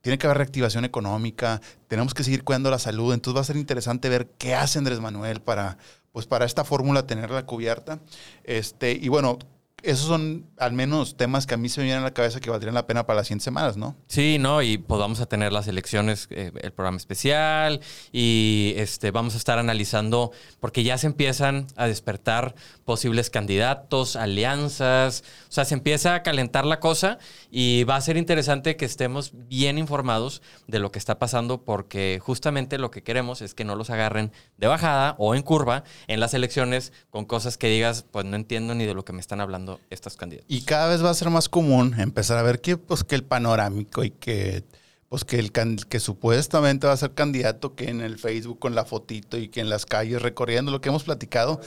Tiene 0.03 0.18
que 0.18 0.27
haber 0.27 0.37
reactivación 0.37 0.85
económica, 0.85 1.62
tenemos 1.87 2.12
que 2.12 2.23
seguir 2.23 2.44
cuidando 2.44 2.71
la 2.71 2.79
salud, 2.79 3.14
entonces 3.14 3.35
va 3.35 3.40
a 3.40 3.44
ser 3.44 3.57
interesante 3.57 4.11
ver 4.11 4.29
qué 4.37 4.55
hace 4.55 4.79
Andrés 4.79 5.01
Manuel 5.01 5.40
para, 5.40 5.79
pues 6.12 6.27
para 6.27 6.44
esta 6.44 6.64
fórmula 6.64 7.07
tenerla 7.07 7.47
cubierta. 7.47 7.99
Este, 8.44 8.92
y 8.92 9.09
bueno, 9.09 9.38
esos 9.83 10.07
son 10.07 10.47
al 10.59 10.73
menos 10.73 11.17
temas 11.17 11.47
que 11.47 11.55
a 11.55 11.57
mí 11.57 11.69
se 11.69 11.81
me 11.81 11.85
vienen 11.85 12.03
a 12.03 12.07
la 12.07 12.14
cabeza 12.14 12.41
que 12.41 12.51
valdrían 12.51 12.75
la 12.75 12.87
pena 12.87 13.07
para 13.07 13.19
las 13.19 13.29
100 13.29 13.41
semanas, 13.41 13.77
¿no? 13.77 13.97
Sí, 14.09 14.38
¿no? 14.38 14.61
Y 14.61 14.79
pues 14.79 14.99
vamos 14.99 15.21
a 15.21 15.27
tener 15.27 15.53
las 15.53 15.69
elecciones, 15.69 16.27
eh, 16.31 16.51
el 16.61 16.73
programa 16.73 16.97
especial 16.97 17.81
y 18.11 18.75
este, 18.77 19.12
vamos 19.12 19.35
a 19.35 19.37
estar 19.37 19.59
analizando, 19.59 20.33
porque 20.59 20.83
ya 20.83 20.99
se 20.99 21.07
empiezan 21.07 21.67
a 21.77 21.87
despertar 21.87 22.55
posibles 22.85 23.31
candidatos, 23.31 24.17
alianzas, 24.17 25.23
o 25.49 25.53
sea, 25.53 25.64
se 25.64 25.75
empieza 25.75 26.14
a 26.14 26.23
calentar 26.23 26.67
la 26.67 26.81
cosa 26.81 27.19
y 27.51 27.85
va 27.85 27.97
a 27.97 28.01
ser 28.01 28.17
interesante 28.17 28.77
que 28.77 28.85
estemos 28.85 29.33
bien 29.35 29.79
informados 29.79 30.43
de 30.67 30.81
lo 30.81 30.91
que 30.91 30.99
está 30.99 31.19
pasando, 31.19 31.62
porque 31.62 32.21
justamente 32.21 32.79
lo 32.79 32.91
que 32.91 33.03
queremos 33.03 33.43
es 33.43 33.55
que 33.55 33.64
no 33.64 33.77
los 33.77 33.91
agarren 33.91 34.33
de 34.57 34.67
bajada 34.67 35.14
o 35.19 35.35
en 35.37 35.43
curva 35.43 35.85
en 36.09 36.19
las 36.19 36.35
elecciones 36.35 36.93
con 37.11 37.27
cosas 37.27 37.59
que 37.59 37.69
digas, 37.69 38.05
pues 38.11 38.25
no 38.25 38.35
entiendo 38.35 38.75
ni 38.75 38.85
de 38.85 38.95
lo 38.95 39.05
que 39.05 39.12
me 39.12 39.21
están 39.21 39.41
hablando 39.41 39.67
estos 39.90 40.16
candidatos. 40.16 40.46
Y 40.48 40.62
cada 40.62 40.88
vez 40.88 41.04
va 41.04 41.11
a 41.11 41.14
ser 41.14 41.31
más 41.31 41.48
común 41.48 41.94
empezar 41.98 42.38
a 42.38 42.42
ver 42.42 42.61
que, 42.61 42.76
pues, 42.76 43.04
que 43.04 43.14
el 43.14 43.24
panorámico 43.24 44.04
y 44.04 44.11
que, 44.11 44.64
pues, 45.09 45.24
que, 45.24 45.38
el 45.38 45.52
que 45.52 46.00
supuestamente 46.00 46.87
va 46.87 46.92
a 46.92 46.96
ser 46.96 47.12
candidato 47.14 47.74
que 47.74 47.88
en 47.88 48.00
el 48.00 48.18
Facebook 48.18 48.59
con 48.59 48.74
la 48.74 48.85
fotito 48.85 49.37
y 49.37 49.48
que 49.48 49.61
en 49.61 49.68
las 49.68 49.87
calles 49.87 50.22
recorriendo 50.22 50.70
lo 50.70 50.81
que 50.81 50.88
hemos 50.88 51.04
platicado 51.04 51.61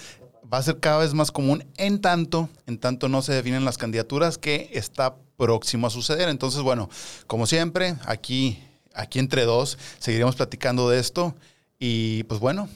va 0.51 0.57
a 0.57 0.63
ser 0.63 0.79
cada 0.79 0.99
vez 0.99 1.13
más 1.13 1.31
común 1.31 1.65
en 1.77 2.01
tanto, 2.01 2.49
en 2.67 2.77
tanto 2.77 3.07
no 3.07 3.21
se 3.21 3.33
definen 3.33 3.65
las 3.65 3.77
candidaturas 3.77 4.37
que 4.37 4.69
está 4.73 5.15
próximo 5.37 5.87
a 5.87 5.89
suceder. 5.89 6.29
Entonces, 6.29 6.61
bueno, 6.61 6.89
como 7.27 7.47
siempre, 7.47 7.95
aquí, 8.05 8.61
aquí 8.93 9.19
entre 9.19 9.45
dos 9.45 9.77
seguiremos 9.99 10.35
platicando 10.35 10.89
de 10.89 10.99
esto 10.99 11.35
y 11.79 12.23
pues 12.23 12.39
bueno, 12.39 12.69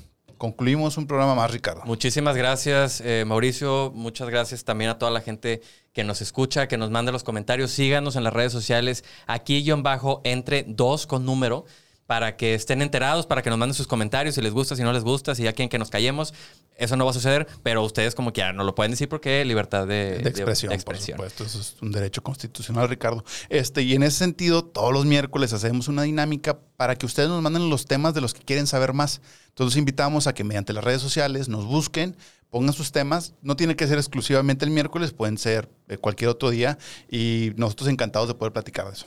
concluimos 0.46 0.96
un 1.00 1.08
programa 1.08 1.34
más, 1.34 1.50
Ricardo. 1.50 1.82
Muchísimas 1.86 2.36
gracias, 2.36 3.02
eh, 3.04 3.24
Mauricio. 3.26 3.92
Muchas 3.96 4.30
gracias 4.30 4.64
también 4.64 4.92
a 4.92 5.00
toda 5.00 5.10
la 5.10 5.22
gente 5.22 5.62
que 5.92 6.04
nos 6.04 6.22
escucha, 6.22 6.68
que 6.68 6.78
nos 6.78 6.92
manda 6.92 7.12
los 7.12 7.24
comentarios. 7.24 7.72
Síganos 7.72 8.16
en 8.16 8.24
las 8.24 8.32
redes 8.32 8.52
sociales, 8.52 9.04
aquí 9.26 9.64
guion 9.64 9.82
bajo, 9.82 10.22
entre 10.24 10.64
dos 10.68 11.08
con 11.08 11.26
número, 11.26 11.66
para 12.08 12.38
que 12.38 12.54
estén 12.54 12.82
enterados, 12.82 13.26
para 13.26 13.42
que 13.42 13.50
nos 13.50 13.58
manden 13.58 13.74
sus 13.74 13.88
comentarios, 13.88 14.36
si 14.36 14.42
les 14.42 14.54
gusta, 14.54 14.76
si 14.76 14.84
no 14.84 14.94
les 14.94 15.04
gusta, 15.04 15.34
si 15.34 15.44
ya 15.44 15.54
quieren 15.54 15.70
que 15.70 15.80
nos 15.80 15.90
callemos. 15.90 16.34
Eso 16.78 16.98
no 16.98 17.06
va 17.06 17.12
a 17.12 17.14
suceder, 17.14 17.48
pero 17.64 17.84
ustedes 17.84 18.16
como 18.16 18.34
quieran, 18.34 18.56
nos 18.56 18.66
lo 18.66 18.76
pueden 18.76 18.92
decir 18.92 19.08
porque 19.10 19.44
libertad 19.46 19.88
de, 19.88 20.20
de 20.20 20.30
expresión, 20.30 20.72
de 20.72 20.78
por 20.84 20.96
expresión. 20.96 21.18
supuesto. 21.18 21.46
Eso 21.46 21.60
es 21.60 21.76
un 21.82 21.92
derecho 21.92 22.22
constitucional, 22.22 22.90
Ricardo. 22.90 23.24
Este, 23.50 23.82
y 23.82 23.94
en 23.94 24.04
ese 24.04 24.18
sentido, 24.18 24.64
todos 24.66 24.94
los 24.94 25.06
miércoles 25.06 25.54
hacemos 25.54 25.88
una 25.88 26.04
dinámica 26.04 26.60
para 26.78 26.96
que 26.96 27.06
ustedes 27.06 27.30
nos 27.30 27.42
manden 27.42 27.70
los 27.70 27.86
temas 27.86 28.14
de 28.14 28.22
los 28.22 28.34
que 28.34 28.44
quieren 28.44 28.68
saber 28.68 28.94
más. 28.94 29.22
Entonces 29.50 29.78
invitamos 29.78 30.28
a 30.28 30.34
que 30.34 30.44
mediante 30.44 30.74
las 30.74 30.84
redes 30.84 31.02
sociales 31.02 31.48
nos 31.48 31.66
busquen, 31.66 32.18
pongan 32.50 32.74
sus 32.74 32.92
temas. 32.92 33.34
No 33.42 33.56
tiene 33.56 33.76
que 33.76 33.88
ser 33.88 33.98
exclusivamente 33.98 34.66
el 34.66 34.72
miércoles, 34.72 35.14
pueden 35.14 35.38
ser 35.38 35.70
eh, 35.88 35.98
cualquier 35.98 36.30
otro 36.30 36.50
día. 36.50 36.78
Y 37.10 37.52
nosotros 37.56 37.90
encantados 37.90 38.28
de 38.28 38.36
poder 38.36 38.52
platicar 38.52 38.88
de 38.88 38.94
eso. 38.94 39.06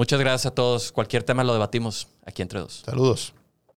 Muchas 0.00 0.18
gracias 0.18 0.46
a 0.46 0.54
todos. 0.54 0.92
Cualquier 0.92 1.24
tema 1.24 1.44
lo 1.44 1.52
debatimos 1.52 2.08
aquí 2.24 2.40
entre 2.40 2.58
dos. 2.58 2.84
Saludos. 2.86 3.34